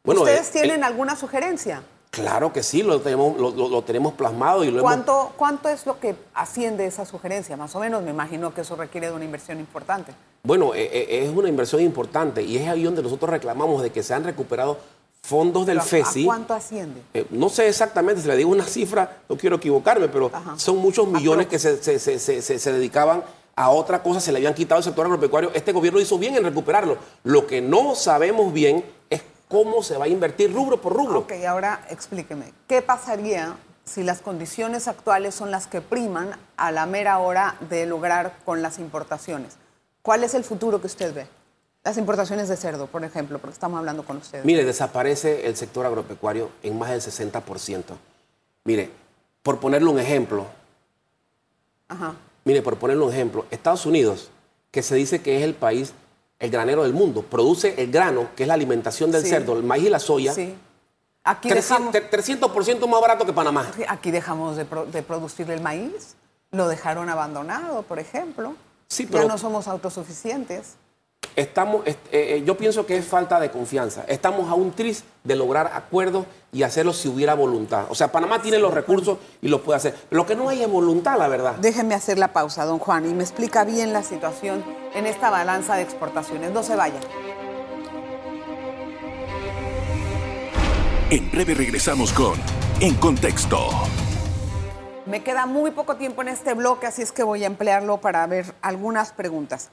Bueno, 0.05 0.23
¿Ustedes 0.23 0.49
eh, 0.49 0.53
tienen 0.53 0.83
eh, 0.83 0.87
alguna 0.87 1.15
sugerencia? 1.15 1.83
Claro 2.11 2.53
que 2.53 2.63
sí, 2.65 2.83
lo 2.83 3.01
tenemos, 3.01 3.39
lo, 3.39 3.51
lo- 3.53 3.69
lo 3.69 3.83
tenemos 3.83 4.15
plasmado 4.15 4.65
y 4.65 4.67
lo 4.67 4.81
hemos 4.81 4.83
¿Cuánto, 4.83 5.33
¿Cuánto 5.37 5.69
es 5.69 5.87
lo 5.87 6.01
que 6.01 6.17
asciende 6.35 6.85
esa 6.87 7.05
sugerencia? 7.07 7.57
Más 7.57 7.75
o 7.77 7.81
menos, 7.81 8.03
me 8.03 8.11
imagino 8.11 8.53
que 8.53 8.63
eso 8.63 8.75
requiere 8.75 9.09
de 9.09 9.13
una 9.15 9.25
inversión 9.25 9.61
importante. 9.61 10.13
Bueno, 10.43 10.75
eh, 10.75 10.91
eh, 10.93 11.23
es 11.25 11.31
una 11.31 11.49
inversión 11.49 11.81
importante 11.83 12.43
y 12.43 12.57
es 12.57 12.69
ahí 12.69 12.83
donde 12.83 13.03
nosotros 13.03 13.31
reclamamos 13.31 13.81
de 13.83 13.91
que 13.91 14.03
se 14.03 14.13
han 14.13 14.25
recuperado 14.25 14.79
fondos 15.23 15.67
del 15.67 15.77
Pero, 15.79 15.85
¿a- 15.85 16.05
FESI. 16.05 16.23
¿A 16.25 16.27
cuánto 16.27 16.55
asciende? 16.55 17.01
Eh, 17.15 17.27
no 17.31 17.49
sé 17.49 17.69
exactamente, 17.69 18.23
si 18.23 18.27
le 18.27 18.37
digo 18.37 18.51
una 18.51 18.65
cifra, 18.65 19.19
no 19.29 19.37
quiero 19.37 19.57
equivocarme, 19.57 20.09
pero 20.09 20.31
Ajá. 20.33 20.55
son 20.59 20.79
muchos 20.79 21.07
millones 21.07 21.47
que 21.47 21.61
se, 21.61 21.77
se- 22.01 22.73
dedicaban 22.73 23.23
a 23.55 23.71
otra 23.71 24.03
cosa, 24.03 24.21
se 24.21 24.33
le 24.33 24.39
habían 24.39 24.55
quitado 24.55 24.79
al 24.79 24.83
sector 24.85 25.05
agropecuario. 25.07 25.53
Este 25.55 25.71
gobierno 25.73 26.01
hizo 26.01 26.19
bien 26.19 26.35
en 26.37 26.43
recuperarlo. 26.43 26.97
Lo 27.23 27.47
que 27.47 27.61
no 27.61 27.95
sabemos 27.95 28.53
bien 28.53 28.83
cómo 29.51 29.83
se 29.83 29.99
va 29.99 30.05
a 30.05 30.09
invertir 30.09 30.55
rubro 30.55 30.81
por 30.81 30.95
rubro. 30.95 31.19
Ok, 31.19 31.33
ahora 31.47 31.85
explíqueme. 31.91 32.55
¿Qué 32.69 32.81
pasaría 32.81 33.57
si 33.85 34.05
las 34.05 34.21
condiciones 34.21 34.87
actuales 34.87 35.35
son 35.35 35.51
las 35.51 35.67
que 35.67 35.81
priman 35.81 36.31
a 36.57 36.71
la 36.71 36.87
mera 36.87 37.19
hora 37.19 37.57
de 37.69 37.85
lograr 37.85 38.39
con 38.45 38.63
las 38.63 38.79
importaciones? 38.79 39.57
¿Cuál 40.03 40.23
es 40.23 40.35
el 40.35 40.45
futuro 40.45 40.81
que 40.81 40.87
usted 40.87 41.13
ve? 41.13 41.27
Las 41.83 41.99
importaciones 41.99 42.49
de 42.49 42.57
cerdo, 42.57 42.87
por 42.87 43.05
ejemplo, 43.05 43.39
porque 43.41 43.55
estamos 43.55 43.79
hablando 43.79 44.05
con 44.05 44.19
ustedes. 44.19 44.45
Mire, 44.45 44.65
desaparece 44.65 45.47
el 45.49 45.57
sector 45.57 45.85
agropecuario 45.85 46.51
en 46.63 46.79
más 46.79 46.91
del 46.91 47.01
60%. 47.01 47.83
Mire, 48.65 48.91
por 49.43 49.59
ponerle 49.59 49.91
un 49.91 49.99
ejemplo, 49.99 50.47
Ajá. 51.89 52.15
mire, 52.45 52.63
por 52.63 52.77
ponerle 52.77 53.03
un 53.05 53.13
ejemplo, 53.13 53.47
Estados 53.51 53.85
Unidos, 53.85 54.31
que 54.71 54.83
se 54.83 54.95
dice 54.95 55.23
que 55.23 55.39
es 55.39 55.43
el 55.43 55.55
país, 55.55 55.93
el 56.41 56.51
granero 56.51 56.83
del 56.83 56.93
mundo, 56.95 57.23
produce 57.23 57.75
el 57.81 57.91
grano, 57.93 58.31
que 58.35 58.43
es 58.45 58.49
la 58.49 58.55
alimentación 58.55 59.13
del 59.13 59.23
Sí. 59.23 59.29
cerdo, 59.29 59.53
el 59.57 59.63
maíz 59.63 59.85
y 59.85 59.91
la 59.91 60.01
soya, 60.01 60.35
Sí. 60.35 60.55
Aquí 61.23 61.51
300%, 61.51 61.93
dejamos, 61.93 62.11
300% 62.11 62.87
más 62.89 63.01
barato 63.03 63.27
que 63.27 63.33
Panamá. 63.35 63.71
aquí 63.89 64.11
dejamos 64.11 64.57
de, 64.57 64.65
pro- 64.65 64.87
de 64.87 65.03
producir 65.03 65.51
el 65.51 65.61
maíz. 65.61 66.15
Lo 66.51 66.67
dejaron 66.67 67.11
abandonado, 67.11 67.83
por 67.83 67.99
ejemplo. 67.99 68.55
Sí, 68.89 69.05
Ya 69.05 69.11
pero- 69.13 69.29
no 69.29 69.37
somos 69.39 69.69
autosuficientes. 69.69 70.75
Estamos, 71.37 71.87
est- 71.87 71.99
eh, 72.13 72.37
eh, 72.37 72.43
yo 72.45 72.57
pienso 72.57 72.85
que 72.87 72.97
es 72.97 73.05
falta 73.07 73.39
de 73.41 73.51
confianza. 73.51 74.05
Estamos 74.09 74.51
a 74.51 74.55
un 74.55 74.73
tris 74.73 75.05
de 75.25 75.37
lograr 75.37 75.71
acuerdos 75.75 76.27
y 76.53 76.63
hacerlo 76.65 76.93
si 76.93 77.09
hubiera 77.09 77.35
voluntad. 77.35 77.85
O 77.89 77.95
sea, 77.95 78.11
Panamá 78.11 78.43
tiene 78.43 78.59
los 78.59 78.75
recursos 78.75 79.19
y 79.41 79.49
lo 79.49 79.63
puede 79.63 79.77
hacer. 79.77 79.95
Lo 80.11 80.27
que 80.27 80.35
no 80.35 80.49
hay 80.49 80.63
es 80.63 80.69
voluntad, 80.71 81.17
la 81.19 81.29
verdad. 81.29 81.55
Déjeme 81.61 81.95
hacer 81.95 82.19
la 82.19 82.33
pausa, 82.33 82.65
don 82.65 82.79
Juan, 82.79 83.09
y 83.09 83.15
me 83.15 83.23
explica 83.23 83.65
bien 83.65 83.93
la 83.93 84.03
situación 84.03 84.65
en 84.95 85.07
esta 85.07 85.31
balanza 85.31 85.77
de 85.77 85.83
exportaciones. 85.83 86.51
No 86.51 86.63
se 86.63 86.75
vaya. 86.77 86.99
En 91.11 91.31
breve 91.31 91.55
regresamos 91.55 92.13
con 92.13 92.35
En 92.81 92.95
Contexto. 92.95 93.69
Me 95.07 95.23
queda 95.25 95.47
muy 95.47 95.73
poco 95.73 95.97
tiempo 95.97 96.23
en 96.23 96.29
este 96.29 96.55
bloque, 96.55 96.87
así 96.87 97.03
es 97.03 97.11
que 97.11 97.23
voy 97.25 97.43
a 97.43 97.47
emplearlo 97.47 97.99
para 98.01 98.25
ver 98.27 98.55
algunas 98.63 99.11
preguntas. 99.13 99.71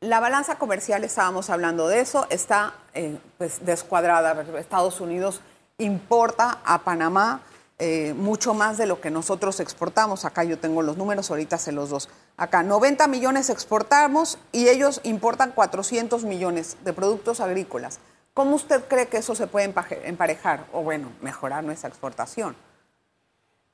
La 0.00 0.20
balanza 0.20 0.58
comercial, 0.58 1.02
estábamos 1.02 1.50
hablando 1.50 1.88
de 1.88 1.98
eso, 1.98 2.24
está 2.30 2.74
eh, 2.94 3.18
pues, 3.36 3.66
descuadrada. 3.66 4.42
Estados 4.56 5.00
Unidos 5.00 5.40
importa 5.78 6.60
a 6.64 6.84
Panamá 6.84 7.40
eh, 7.80 8.14
mucho 8.16 8.54
más 8.54 8.78
de 8.78 8.86
lo 8.86 9.00
que 9.00 9.10
nosotros 9.10 9.58
exportamos. 9.58 10.24
Acá 10.24 10.44
yo 10.44 10.56
tengo 10.56 10.82
los 10.82 10.96
números, 10.96 11.32
ahorita 11.32 11.58
se 11.58 11.72
los 11.72 11.90
dos. 11.90 12.08
Acá 12.36 12.62
90 12.62 13.08
millones 13.08 13.50
exportamos 13.50 14.38
y 14.52 14.68
ellos 14.68 15.00
importan 15.02 15.50
400 15.50 16.22
millones 16.22 16.76
de 16.84 16.92
productos 16.92 17.40
agrícolas. 17.40 17.98
¿Cómo 18.34 18.54
usted 18.54 18.84
cree 18.86 19.08
que 19.08 19.16
eso 19.16 19.34
se 19.34 19.48
puede 19.48 19.74
emparejar 20.04 20.64
o, 20.72 20.84
bueno, 20.84 21.10
mejorar 21.22 21.64
nuestra 21.64 21.88
exportación? 21.88 22.54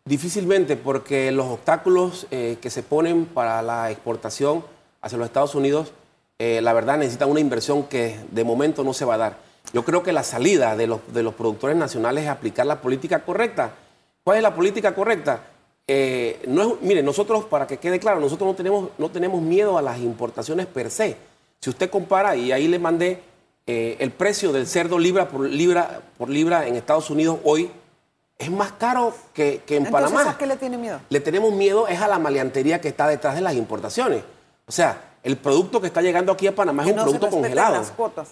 Difícilmente, 0.07 0.79
porque 0.79 1.31
los 1.33 1.49
obstáculos 1.49 2.27
eh, 2.31 2.57
que 2.63 2.71
se 2.71 2.83
ponen 2.83 3.27
para 3.27 3.61
la 3.61 3.91
exportación 3.91 4.65
hacia 5.03 5.19
los 5.19 5.27
Estados 5.27 5.55
Unidos, 5.55 5.93
eh, 6.39 6.61
la 6.63 6.73
verdad 6.73 6.99
necesitan 6.99 7.31
una 7.31 7.41
inversión 7.41 7.85
que 7.85 8.19
de 8.31 8.45
momento 8.45 8.83
no 8.85 8.93
se 8.93 9.05
va 9.05 9.15
a 9.15 9.19
dar. 9.19 9.37
Yo 9.73 9.85
creo 9.85 10.03
que 10.03 10.13
la 10.13 10.23
salida 10.23 10.77
de 10.77 10.87
los, 10.87 11.01
de 11.13 11.23
los 11.23 11.35
productores 11.35 11.77
nacionales 11.77 12.25
es 12.25 12.31
aplicar 12.31 12.67
la 12.67 12.81
política 12.81 13.25
correcta. 13.25 13.73
¿Cuál 14.23 14.39
es 14.39 14.43
la 14.43 14.55
política 14.55 14.95
correcta? 14.95 15.41
Eh, 15.87 16.43
no 16.49 16.63
es, 16.63 16.69
mire, 16.81 17.03
nosotros, 17.03 17.45
para 17.45 17.67
que 17.67 17.79
quede 17.79 17.99
claro, 17.99 18.21
nosotros 18.21 18.49
no 18.49 18.55
tenemos, 18.55 18.89
no 18.99 19.11
tenemos 19.11 19.43
miedo 19.43 19.77
a 19.77 19.83
las 19.83 19.99
importaciones 19.99 20.67
per 20.67 20.91
se. 20.91 21.17
Si 21.61 21.71
usted 21.71 21.91
compara, 21.91 22.37
y 22.37 22.53
ahí 22.53 22.69
le 22.69 22.79
mandé 22.79 23.23
eh, 23.67 23.97
el 23.99 24.11
precio 24.11 24.53
del 24.53 24.67
cerdo 24.67 24.99
libra 24.99 25.29
por 25.29 25.49
libra 25.49 26.03
por 26.19 26.29
libra 26.29 26.67
en 26.67 26.77
Estados 26.77 27.11
Unidos 27.11 27.39
hoy, 27.45 27.71
es 28.39 28.51
más 28.51 28.73
caro 28.73 29.15
que, 29.33 29.63
que 29.67 29.77
en 29.77 29.87
Entonces, 29.87 30.11
Panamá. 30.13 30.31
¿a 30.33 30.39
qué 30.39 30.47
le 30.47 30.57
tiene 30.57 30.77
miedo? 30.77 31.01
Le 31.09 31.21
tenemos 31.21 31.53
miedo 31.53 31.87
es 31.89 32.01
a 32.01 32.09
la 32.09 32.19
maleantería 32.19 32.81
que 32.81 32.89
está 32.89 33.07
detrás 33.07 33.35
de 33.35 33.41
las 33.41 33.55
importaciones. 33.55 34.23
O 34.67 34.73
sea, 34.73 35.14
el 35.25 35.37
producto 35.37 35.81
que 35.81 35.89
está 35.89 36.01
llegando 36.03 36.31
aquí 36.31 36.47
a 36.47 36.55
Panamá 36.55 36.85
es 36.85 36.91
un 36.91 36.97
no 36.97 37.03
se 37.03 37.05
producto 37.09 37.27
respeten 37.27 37.43
congelado. 37.43 37.77
las 37.77 37.91
cuotas. 37.91 38.29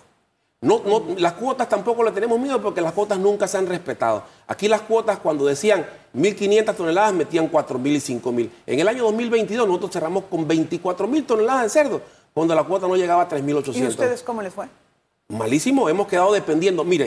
No, 0.61 0.81
no, 0.87 1.03
las 1.19 1.33
cuotas 1.33 1.69
tampoco 1.69 2.05
le 2.05 2.13
tenemos 2.13 2.39
miedo 2.39 2.63
porque 2.63 2.81
las 2.81 2.93
cuotas 2.93 3.19
nunca 3.19 3.49
se 3.49 3.59
han 3.59 3.67
respetado. 3.67 4.23
Aquí 4.47 4.69
las 4.69 4.83
cuotas 4.83 5.19
cuando 5.19 5.45
decían 5.45 5.85
1.500 6.17 6.77
toneladas 6.77 7.13
metían 7.13 7.51
4.000 7.51 7.87
y 7.97 8.01
5.000. 8.21 8.51
En 8.67 8.79
el 8.79 8.87
año 8.87 9.03
2022 9.03 9.67
nosotros 9.67 9.91
cerramos 9.91 10.23
con 10.31 10.47
24.000 10.47 11.27
toneladas 11.27 11.65
de 11.65 11.69
cerdo, 11.71 12.01
cuando 12.33 12.55
la 12.55 12.63
cuota 12.63 12.87
no 12.87 12.95
llegaba 12.95 13.23
a 13.23 13.29
3.800. 13.29 13.75
¿Y 13.77 13.87
ustedes 13.89 14.23
cómo 14.23 14.41
les 14.41 14.55
fue? 14.55 14.67
Malísimo, 15.29 15.89
hemos 15.89 16.07
quedado 16.07 16.33
dependiendo. 16.33 16.85
Mire, 16.85 17.07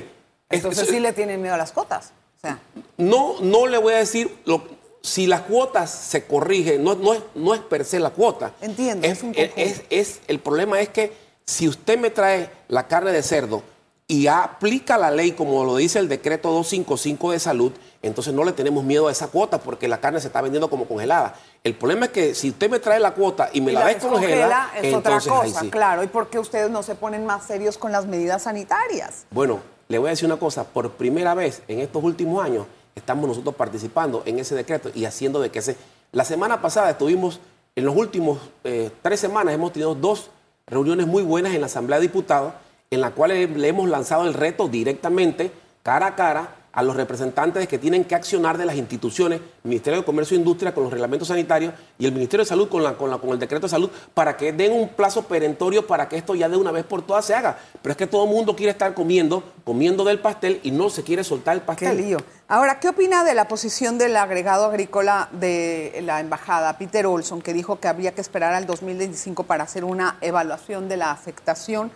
es- 0.49 0.57
Entonces 0.57 0.83
es- 0.83 0.89
sí 0.89 0.99
le 0.99 1.13
tienen 1.13 1.41
miedo 1.41 1.55
a 1.55 1.57
las 1.57 1.71
cuotas. 1.71 2.11
O 2.37 2.39
sea, 2.41 2.59
no, 2.97 3.35
no 3.41 3.67
le 3.67 3.77
voy 3.77 3.93
a 3.93 3.97
decir, 3.97 4.35
lo- 4.45 4.63
si 5.05 5.27
las 5.27 5.41
cuotas 5.41 5.89
se 5.91 6.25
corrigen, 6.25 6.83
no, 6.83 6.95
no, 6.95 7.13
es, 7.13 7.21
no 7.35 7.53
es 7.53 7.61
per 7.61 7.85
se 7.85 7.99
la 7.99 8.09
cuota. 8.09 8.51
Entiendo, 8.61 9.05
Es, 9.07 9.17
es 9.19 9.23
un 9.23 9.33
es- 9.35 9.81
es- 9.89 10.19
el 10.27 10.39
problema 10.39 10.79
es 10.81 10.89
que 10.89 11.13
si 11.45 11.67
usted 11.67 11.97
me 11.99 12.09
trae 12.09 12.49
la 12.67 12.87
carne 12.87 13.11
de 13.11 13.21
cerdo 13.21 13.61
y 14.07 14.27
aplica 14.27 14.97
la 14.97 15.11
ley 15.11 15.31
como 15.31 15.63
lo 15.63 15.75
dice 15.77 15.99
el 15.99 16.07
decreto 16.09 16.49
255 16.51 17.31
de 17.31 17.39
salud, 17.39 17.71
entonces 18.01 18.33
no 18.33 18.43
le 18.43 18.51
tenemos 18.51 18.83
miedo 18.83 19.07
a 19.07 19.11
esa 19.11 19.27
cuota 19.27 19.59
porque 19.59 19.87
la 19.87 19.99
carne 19.99 20.19
se 20.21 20.27
está 20.27 20.41
vendiendo 20.41 20.69
como 20.69 20.85
congelada. 20.85 21.35
El 21.63 21.73
problema 21.75 22.05
es 22.05 22.11
que 22.11 22.35
si 22.35 22.49
usted 22.49 22.69
me 22.69 22.79
trae 22.79 22.99
la 22.99 23.13
cuota 23.13 23.49
y 23.53 23.61
me 23.61 23.71
y 23.71 23.75
la 23.75 23.81
la 23.81 23.87
descongela, 23.87 24.69
es 24.75 24.93
otra 24.93 25.13
entonces 25.17 25.31
cosa, 25.31 25.61
sí. 25.61 25.69
claro. 25.69 26.03
¿Y 26.03 26.07
por 26.07 26.29
qué 26.29 26.37
ustedes 26.39 26.69
no 26.69 26.83
se 26.83 26.95
ponen 26.95 27.25
más 27.25 27.45
serios 27.45 27.77
con 27.77 27.91
las 27.91 28.05
medidas 28.05 28.43
sanitarias? 28.43 29.25
Bueno, 29.31 29.59
le 29.87 29.97
voy 29.99 30.07
a 30.07 30.09
decir 30.11 30.25
una 30.27 30.37
cosa, 30.37 30.63
por 30.63 30.91
primera 30.91 31.33
vez 31.33 31.61
en 31.67 31.79
estos 31.79 32.03
últimos 32.03 32.43
años 32.43 32.65
estamos 32.95 33.27
nosotros 33.27 33.55
participando 33.55 34.23
en 34.25 34.39
ese 34.39 34.55
decreto 34.55 34.89
y 34.95 35.05
haciendo 35.05 35.39
de 35.41 35.49
que 35.51 35.61
se... 35.61 35.75
La 36.11 36.23
semana 36.23 36.61
pasada 36.61 36.89
estuvimos, 36.91 37.39
en 37.75 37.85
los 37.85 37.95
últimos 37.95 38.39
eh, 38.63 38.89
tres 39.01 39.19
semanas 39.19 39.53
hemos 39.53 39.73
tenido 39.73 39.95
dos 39.95 40.29
reuniones 40.65 41.05
muy 41.05 41.21
buenas 41.23 41.53
en 41.53 41.59
la 41.59 41.67
Asamblea 41.67 41.99
de 41.99 42.07
Diputados, 42.07 42.53
en 42.89 43.01
la 43.01 43.11
cual 43.11 43.31
le 43.31 43.67
hemos 43.67 43.89
lanzado 43.89 44.25
el 44.25 44.33
reto 44.33 44.67
directamente, 44.69 45.51
cara 45.83 46.07
a 46.07 46.15
cara, 46.15 46.55
a 46.71 46.83
los 46.83 46.95
representantes 46.97 47.67
que 47.69 47.77
tienen 47.77 48.03
que 48.03 48.15
accionar 48.15 48.57
de 48.57 48.65
las 48.65 48.75
instituciones, 48.75 49.39
Ministerio 49.63 49.99
de 50.01 50.05
Comercio 50.05 50.35
e 50.35 50.39
Industria 50.39 50.73
con 50.73 50.83
los 50.83 50.91
reglamentos 50.91 51.29
sanitarios 51.29 51.73
y 51.97 52.05
el 52.05 52.11
Ministerio 52.11 52.43
de 52.43 52.49
Salud 52.49 52.67
con, 52.67 52.83
la, 52.83 52.95
con, 52.97 53.09
la- 53.09 53.17
con 53.17 53.29
el 53.29 53.39
decreto 53.39 53.65
de 53.67 53.69
salud, 53.71 53.89
para 54.13 54.35
que 54.35 54.51
den 54.51 54.73
un 54.73 54.89
plazo 54.89 55.21
perentorio 55.23 55.87
para 55.87 56.09
que 56.09 56.17
esto 56.17 56.35
ya 56.35 56.49
de 56.49 56.57
una 56.57 56.71
vez 56.71 56.83
por 56.83 57.01
todas 57.01 57.23
se 57.25 57.33
haga. 57.33 57.57
Pero 57.81 57.91
es 57.91 57.97
que 57.97 58.07
todo 58.07 58.25
el 58.25 58.29
mundo 58.29 58.57
quiere 58.57 58.71
estar 58.71 58.93
comiendo, 58.93 59.41
comiendo 59.63 60.03
del 60.03 60.19
pastel 60.19 60.59
y 60.63 60.71
no 60.71 60.89
se 60.89 61.03
quiere 61.03 61.23
soltar 61.23 61.55
el 61.55 61.61
Qué 61.61 61.65
pastel. 61.67 61.97
lío. 61.97 62.17
Ahora, 62.47 62.79
¿qué 62.79 62.89
opina 62.89 63.23
de 63.23 63.33
la 63.33 63.47
posición 63.47 63.97
del 63.97 64.15
agregado 64.15 64.65
agrícola 64.65 65.29
de 65.31 65.99
la 66.03 66.19
embajada, 66.19 66.77
Peter 66.77 67.07
Olson, 67.07 67.41
que 67.41 67.53
dijo 67.53 67.79
que 67.79 67.87
habría 67.87 68.13
que 68.13 68.21
esperar 68.21 68.53
al 68.53 68.67
2025 68.67 69.43
para 69.45 69.63
hacer 69.63 69.83
una 69.83 70.17
evaluación 70.21 70.87
de 70.87 70.97
la 70.97 71.09
afectación 71.11 71.91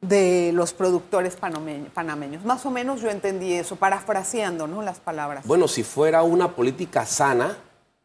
de 0.00 0.52
los 0.54 0.72
productores 0.72 1.34
panameños? 1.34 1.90
panameños? 1.92 2.44
Más 2.44 2.64
o 2.64 2.70
menos 2.70 3.00
yo 3.00 3.10
entendí 3.10 3.54
eso, 3.54 3.74
parafraseando 3.74 4.68
¿no? 4.68 4.82
las 4.82 5.00
palabras. 5.00 5.44
Bueno, 5.44 5.66
si 5.66 5.82
fuera 5.82 6.22
una 6.22 6.54
política 6.54 7.04
sana, 7.04 7.56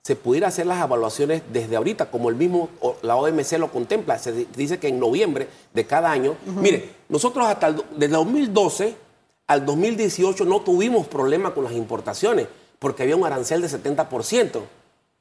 se 0.01 0.15
pudiera 0.15 0.47
hacer 0.47 0.65
las 0.65 0.83
evaluaciones 0.83 1.43
desde 1.53 1.75
ahorita, 1.75 2.09
como 2.09 2.29
el 2.29 2.35
mismo 2.37 2.69
la 3.03 3.17
OMC 3.17 3.51
lo 3.59 3.71
contempla. 3.71 4.17
Se 4.17 4.31
di- 4.31 4.47
dice 4.55 4.79
que 4.79 4.87
en 4.87 4.99
noviembre 4.99 5.47
de 5.75 5.85
cada 5.85 6.09
año. 6.09 6.37
Mire, 6.47 6.89
nosotros 7.07 7.45
hasta 7.45 7.67
el, 7.67 7.83
desde 7.97 8.15
2012 8.15 8.95
al 9.51 9.65
2018 9.65 10.45
no 10.45 10.61
tuvimos 10.61 11.07
problema 11.07 11.53
con 11.53 11.65
las 11.65 11.73
importaciones, 11.73 12.47
porque 12.79 13.03
había 13.03 13.17
un 13.17 13.25
arancel 13.25 13.61
de 13.61 13.67
70%. 13.67 14.61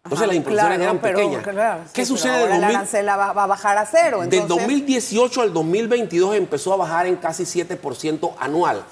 Entonces 0.03 0.19
Ajá, 0.25 0.27
las 0.29 0.37
importaciones 0.37 0.79
claro, 0.79 0.83
eran 0.83 0.99
pero, 1.01 1.19
pequeñas. 1.19 1.43
claro, 1.43 1.81
¿Qué 1.93 2.05
sí, 2.05 2.09
sucede 2.09 2.33
ahora 2.33 2.45
del 2.45 2.55
el 2.55 2.61
2000 2.61 2.77
arancel 2.77 3.09
va, 3.09 3.33
va 3.33 3.43
a 3.43 3.47
bajar 3.47 3.77
a 3.77 3.85
cero. 3.87 4.21
Del 4.21 4.33
entonces- 4.33 4.67
2018 4.67 5.43
al 5.43 5.53
2022 5.53 6.37
empezó 6.37 6.73
a 6.73 6.77
bajar 6.77 7.07
en 7.07 7.17
casi 7.17 7.45
7% 7.45 8.33
anual. 8.39 8.85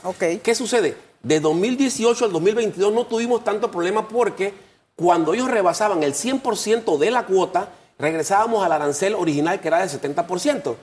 ¿Qué 0.43 0.55
sucede? 0.55 0.97
De 1.23 1.41
2018 1.41 2.25
al 2.25 2.33
2022 2.33 2.93
no 2.93 3.07
tuvimos 3.07 3.43
tanto 3.45 3.71
problema 3.71 4.07
porque 4.09 4.53
cuando 4.97 5.33
ellos 5.35 5.49
rebasaban 5.51 6.03
el 6.03 6.13
100% 6.15 6.99
de 6.99 7.11
la 7.13 7.25
cuota, 7.27 7.69
regresábamos 7.99 8.65
al 8.65 8.73
arancel 8.73 9.15
original 9.15 9.61
que 9.61 9.69
era 9.69 9.79
del 9.79 9.89
70%. 9.89 10.75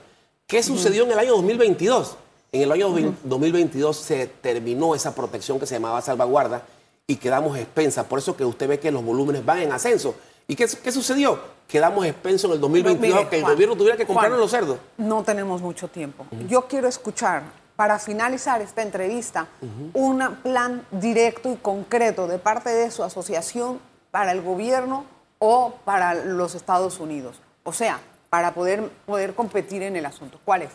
¿Qué 0.46 0.62
sucedió 0.62 1.04
en 1.04 1.12
el 1.12 1.18
año 1.18 1.32
2022? 1.32 2.16
En 2.52 2.62
el 2.62 2.72
año 2.72 2.88
2022 3.24 3.96
se 3.96 4.26
terminó 4.26 4.94
esa 4.94 5.14
protección 5.14 5.58
que 5.58 5.66
se 5.66 5.74
llamaba 5.74 6.00
salvaguarda 6.00 6.62
y 7.06 7.16
quedamos 7.16 7.56
expensas. 7.58 8.06
Por 8.06 8.18
eso 8.18 8.36
que 8.36 8.44
usted 8.44 8.68
ve 8.68 8.80
que 8.80 8.90
los 8.90 9.04
volúmenes 9.04 9.44
van 9.44 9.58
en 9.58 9.72
ascenso. 9.72 10.14
¿Y 10.48 10.54
qué, 10.54 10.66
qué 10.82 10.92
sucedió? 10.92 11.38
Quedamos 11.68 12.06
expensos 12.06 12.48
en 12.50 12.54
el 12.54 12.60
2022, 12.60 13.16
Mire, 13.18 13.28
que 13.28 13.36
el 13.36 13.42
Juan, 13.42 13.54
gobierno 13.54 13.76
tuviera 13.76 13.96
que 13.96 14.06
comprar 14.06 14.30
los 14.30 14.50
cerdos. 14.50 14.78
No 14.96 15.24
tenemos 15.24 15.60
mucho 15.60 15.88
tiempo. 15.88 16.24
Yo 16.48 16.62
quiero 16.68 16.86
escuchar, 16.86 17.42
para 17.74 17.98
finalizar 17.98 18.62
esta 18.62 18.82
entrevista, 18.82 19.48
un 19.92 20.22
plan 20.42 20.86
directo 20.92 21.52
y 21.52 21.56
concreto 21.56 22.28
de 22.28 22.38
parte 22.38 22.70
de 22.70 22.90
su 22.90 23.02
asociación 23.02 23.80
para 24.12 24.30
el 24.32 24.40
gobierno 24.42 25.04
o 25.40 25.74
para 25.84 26.14
los 26.14 26.54
Estados 26.54 27.00
Unidos. 27.00 27.40
O 27.64 27.72
sea, 27.72 28.00
para 28.30 28.54
poder, 28.54 28.88
poder 29.04 29.34
competir 29.34 29.82
en 29.82 29.96
el 29.96 30.06
asunto. 30.06 30.38
¿Cuál 30.44 30.62
es? 30.62 30.70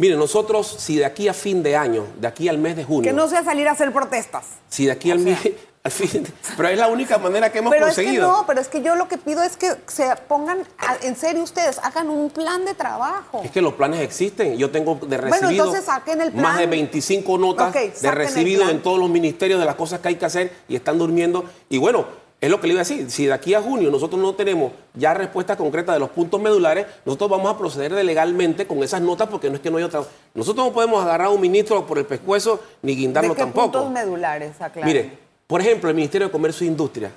Mire, 0.00 0.14
nosotros, 0.14 0.76
si 0.78 0.94
de 0.94 1.04
aquí 1.04 1.26
a 1.26 1.34
fin 1.34 1.60
de 1.60 1.74
año, 1.74 2.06
de 2.20 2.28
aquí 2.28 2.48
al 2.48 2.56
mes 2.56 2.76
de 2.76 2.84
junio, 2.84 3.10
Que 3.10 3.12
no 3.12 3.26
sea 3.26 3.42
salir 3.42 3.66
a 3.66 3.72
hacer 3.72 3.92
protestas. 3.92 4.44
si 4.68 4.86
de 4.86 4.92
aquí 4.92 5.10
al 5.10 5.18
o 5.18 5.22
sea, 5.24 5.36
mes, 5.42 6.22
pero 6.56 6.68
es 6.68 6.78
la 6.78 6.86
única 6.86 7.18
manera 7.18 7.50
que 7.50 7.58
hemos 7.58 7.72
pero 7.72 7.86
conseguido. 7.86 8.12
Es 8.12 8.20
que 8.20 8.38
no, 8.38 8.46
pero 8.46 8.60
es 8.60 8.68
que 8.68 8.80
yo 8.80 8.94
lo 8.94 9.08
que 9.08 9.18
pido 9.18 9.42
es 9.42 9.56
que 9.56 9.74
se 9.88 10.08
pongan 10.28 10.58
en 11.02 11.16
serio 11.16 11.42
ustedes, 11.42 11.80
hagan 11.82 12.10
un 12.10 12.30
plan 12.30 12.64
de 12.64 12.74
trabajo. 12.74 13.42
Es 13.42 13.50
que 13.50 13.60
los 13.60 13.74
planes 13.74 13.98
existen. 14.02 14.56
Yo 14.56 14.70
tengo 14.70 15.00
de 15.04 15.16
recibido 15.16 15.48
bueno, 15.48 15.50
entonces 15.50 15.86
saquen 15.86 16.20
el 16.20 16.30
plan. 16.30 16.42
más 16.44 16.58
de 16.58 16.66
25 16.68 17.36
notas 17.36 17.74
de 18.00 18.10
recibido 18.12 18.70
en 18.70 18.80
todos 18.80 19.00
los 19.00 19.10
ministerios 19.10 19.58
de 19.58 19.66
las 19.66 19.74
cosas 19.74 19.98
que 19.98 20.06
hay 20.06 20.14
que 20.14 20.26
hacer 20.26 20.52
y 20.68 20.76
están 20.76 20.96
durmiendo. 20.96 21.44
Y 21.68 21.78
bueno, 21.78 22.06
es 22.40 22.50
lo 22.50 22.60
que 22.60 22.68
le 22.68 22.74
iba 22.74 22.80
a 22.80 22.84
decir. 22.84 23.10
Si 23.10 23.26
de 23.26 23.32
aquí 23.32 23.54
a 23.54 23.62
junio 23.62 23.90
nosotros 23.90 24.20
no 24.20 24.34
tenemos 24.34 24.72
ya 24.94 25.12
respuesta 25.14 25.56
concreta 25.56 25.92
de 25.92 25.98
los 25.98 26.10
puntos 26.10 26.40
medulares, 26.40 26.86
nosotros 27.04 27.30
vamos 27.30 27.52
a 27.52 27.58
proceder 27.58 27.92
legalmente 27.92 28.66
con 28.66 28.82
esas 28.82 29.00
notas 29.00 29.28
porque 29.28 29.48
no 29.48 29.56
es 29.56 29.60
que 29.60 29.70
no 29.70 29.78
hay 29.78 29.84
otra. 29.84 30.02
Nosotros 30.34 30.66
no 30.66 30.72
podemos 30.72 31.02
agarrar 31.02 31.28
a 31.28 31.30
un 31.30 31.40
ministro 31.40 31.86
por 31.86 31.98
el 31.98 32.06
pescuezo 32.06 32.60
ni 32.82 32.94
guindarlo 32.94 33.30
¿De 33.30 33.36
qué 33.36 33.42
tampoco. 33.42 33.72
puntos 33.72 33.90
medulares? 33.90 34.52
Mire, 34.84 35.18
por 35.46 35.60
ejemplo, 35.60 35.88
el 35.88 35.96
Ministerio 35.96 36.28
de 36.28 36.32
Comercio 36.32 36.64
e 36.64 36.68
Industria 36.68 37.10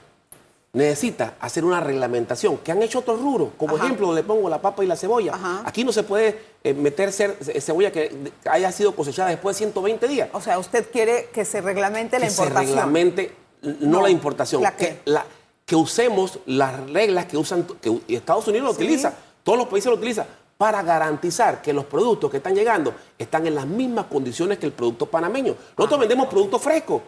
necesita 0.74 1.36
hacer 1.42 1.66
una 1.66 1.82
reglamentación 1.82 2.58
que 2.58 2.72
han 2.72 2.82
hecho 2.82 3.00
otros 3.00 3.20
rubros. 3.22 3.50
Como 3.58 3.76
ejemplo, 3.76 4.14
le 4.14 4.24
pongo 4.24 4.50
la 4.50 4.62
papa 4.62 4.84
y 4.84 4.88
la 4.88 4.96
cebolla. 4.96 5.34
Aquí 5.66 5.84
no 5.84 5.92
se 5.92 6.04
puede 6.04 6.40
eh, 6.64 6.74
meter 6.74 7.12
cebolla 7.12 7.92
que 7.92 8.32
haya 8.50 8.72
sido 8.72 8.96
cosechada 8.96 9.30
después 9.30 9.58
de 9.58 9.66
120 9.66 10.08
días. 10.08 10.30
O 10.34 10.42
sea, 10.42 10.58
usted 10.58 10.90
quiere 10.90 11.30
que 11.34 11.46
se 11.46 11.62
reglamente 11.62 12.18
la 12.20 12.28
importación. 12.28 12.66
Se 12.66 12.74
reglamente 12.74 13.34
no, 13.62 14.02
la 14.02 14.10
importación, 14.10 14.64
que, 14.78 15.02
la, 15.06 15.26
que 15.66 15.76
usemos 15.76 16.40
las 16.46 16.90
reglas 16.90 17.26
que 17.26 17.38
usan, 17.38 17.66
que 17.82 18.02
Estados 18.08 18.48
Unidos 18.48 18.66
lo 18.66 18.72
utiliza, 18.72 19.14
todos 19.44 19.58
los 19.58 19.68
países 19.68 19.90
lo 19.90 19.98
utilizan, 19.98 20.26
para 20.58 20.84
garantizar 20.84 21.62
que 21.62 21.74
los 21.74 21.86
productos 21.86 22.30
que 22.30 22.38
están 22.38 22.54
llegando 22.54 22.94
están 23.18 23.48
en 23.48 23.56
las 23.56 23.66
mismas 23.66 24.06
condiciones 24.06 24.60
que 24.60 24.68
el 24.68 24.72
producto 24.72 25.08
panameño. 25.08 25.56
Nosotros 25.76 25.98
ah, 25.98 26.02
vendemos 26.02 26.28
productos 26.28 26.62
frescos. 26.62 27.02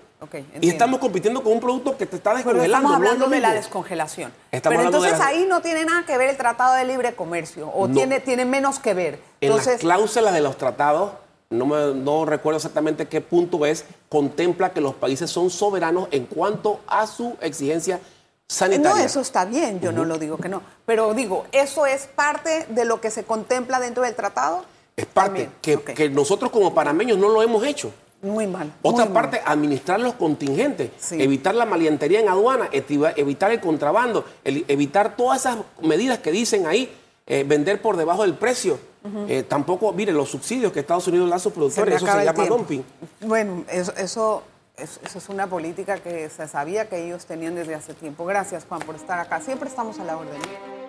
y 0.59 0.69
estamos 0.69 0.99
compitiendo 0.99 1.43
con 1.43 1.53
un 1.53 1.59
producto 1.59 1.95
que 1.95 2.07
te 2.07 2.15
está 2.15 2.33
descongelando. 2.33 2.63
Pero 2.63 2.77
estamos 2.77 2.95
hablando 2.95 3.27
de 3.27 3.41
la 3.41 3.53
descongelación. 3.53 4.33
Pero 4.49 4.81
entonces 4.81 5.19
ahí 5.19 5.45
no 5.47 5.61
tiene 5.61 5.85
nada 5.85 6.03
que 6.03 6.17
ver 6.17 6.29
el 6.29 6.37
Tratado 6.37 6.73
de 6.73 6.85
Libre 6.85 7.13
Comercio, 7.13 7.71
o 7.71 7.87
tiene, 7.87 8.19
tiene 8.21 8.45
menos 8.45 8.79
que 8.79 8.95
ver. 8.95 9.19
Entonces, 9.39 9.67
en 9.67 9.71
las 9.73 9.81
cláusulas 9.81 10.33
de 10.33 10.41
los 10.41 10.57
tratados 10.57 11.11
no, 11.49 11.93
no 11.93 12.25
recuerdo 12.25 12.57
exactamente 12.57 13.07
qué 13.07 13.21
punto 13.21 13.65
es, 13.65 13.85
contempla 14.09 14.73
que 14.73 14.81
los 14.81 14.95
países 14.95 15.29
son 15.29 15.49
soberanos 15.49 16.07
en 16.11 16.25
cuanto 16.25 16.81
a 16.87 17.07
su 17.07 17.35
exigencia 17.41 17.99
sanitaria. 18.47 18.91
No, 18.91 18.97
eso 18.97 19.21
está 19.21 19.45
bien, 19.45 19.79
yo 19.79 19.91
no 19.91 20.05
lo 20.05 20.17
digo 20.17 20.37
que 20.37 20.49
no. 20.49 20.61
Pero 20.85 21.13
digo, 21.13 21.45
¿eso 21.51 21.85
es 21.85 22.07
parte 22.07 22.65
de 22.69 22.85
lo 22.85 23.01
que 23.01 23.11
se 23.11 23.23
contempla 23.23 23.79
dentro 23.79 24.03
del 24.03 24.15
tratado? 24.15 24.65
Es 24.95 25.05
parte, 25.07 25.49
que, 25.61 26.09
nosotros 26.09 26.51
como 26.51 26.73
panameños 26.73 27.17
no 27.17 27.29
lo 27.29 27.41
hemos 27.41 27.65
hecho. 27.65 27.91
Muy 28.21 28.47
mal. 28.47 28.71
Otra 28.83 29.11
parte, 29.11 29.41
administrar 29.43 29.99
los 29.99 30.13
contingentes, 30.13 30.91
evitar 31.11 31.55
la 31.55 31.65
malientería 31.65 32.21
en 32.21 32.29
aduana, 32.29 32.69
evitar 32.71 33.51
el 33.51 33.59
contrabando, 33.59 34.23
evitar 34.45 35.17
todas 35.17 35.41
esas 35.41 35.57
medidas 35.81 36.19
que 36.19 36.31
dicen 36.31 36.65
ahí, 36.65 36.89
eh, 37.25 37.43
vender 37.45 37.81
por 37.81 37.97
debajo 37.97 38.21
del 38.21 38.35
precio. 38.35 38.79
Eh, 39.27 39.43
tampoco, 39.43 39.91
mire, 39.91 40.13
los 40.13 40.29
subsidios 40.29 40.71
que 40.71 40.79
Estados 40.79 41.07
Unidos 41.07 41.29
da 41.29 41.35
a 41.35 41.39
sus 41.39 41.51
productores, 41.51 41.95
eso 41.95 42.05
se 42.05 42.23
llama 42.23 42.45
dumping. 42.45 42.83
Bueno, 43.21 43.65
eso, 43.69 43.93
eso, 43.97 44.43
es 44.77 45.29
una 45.29 45.47
política 45.47 45.97
que 45.97 46.29
se 46.29 46.47
sabía 46.47 46.87
que 46.87 47.05
ellos 47.05 47.25
tenían 47.25 47.55
desde 47.55 47.75
hace 47.75 47.93
tiempo. 47.93 48.25
Gracias, 48.25 48.65
Juan, 48.67 48.81
por 48.81 48.95
estar 48.95 49.19
acá. 49.19 49.41
Siempre 49.41 49.67
estamos 49.67 49.99
a 49.99 50.05
la 50.05 50.17
orden. 50.17 50.39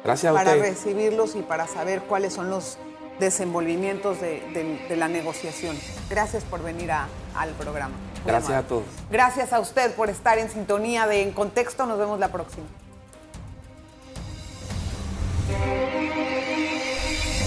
Gracias 0.04 0.30
a 0.30 0.34
Para 0.34 0.54
recibirlos 0.54 1.34
y 1.34 1.42
para 1.42 1.66
saber 1.66 2.02
cuáles 2.02 2.32
son 2.32 2.50
los 2.50 2.78
desenvolvimientos 3.18 4.20
de, 4.20 4.96
la 4.96 5.08
negociación. 5.08 5.76
Gracias 6.08 6.44
por 6.44 6.62
venir 6.62 6.90
al 6.92 7.50
programa. 7.58 7.94
Gracias 8.24 8.52
a 8.52 8.62
todos. 8.62 8.84
Gracias 9.10 9.52
a 9.52 9.60
usted 9.60 9.92
por 9.94 10.08
estar 10.08 10.38
en 10.38 10.48
sintonía 10.48 11.06
de 11.06 11.22
En 11.22 11.32
Contexto. 11.32 11.86
Nos 11.86 11.98
vemos 11.98 12.18
la 12.18 12.28
próxima. 12.28 12.66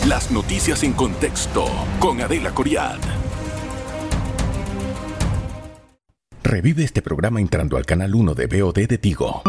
Las 0.07 0.31
noticias 0.31 0.83
en 0.83 0.93
contexto 0.93 1.65
con 1.99 2.21
Adela 2.21 2.51
Coriad. 2.51 2.97
Revive 6.43 6.85
este 6.85 7.01
programa 7.01 7.41
entrando 7.41 7.75
al 7.75 7.85
canal 7.85 8.15
1 8.15 8.33
de 8.33 8.47
BOD 8.47 8.87
de 8.87 8.97
Tigo. 8.99 9.43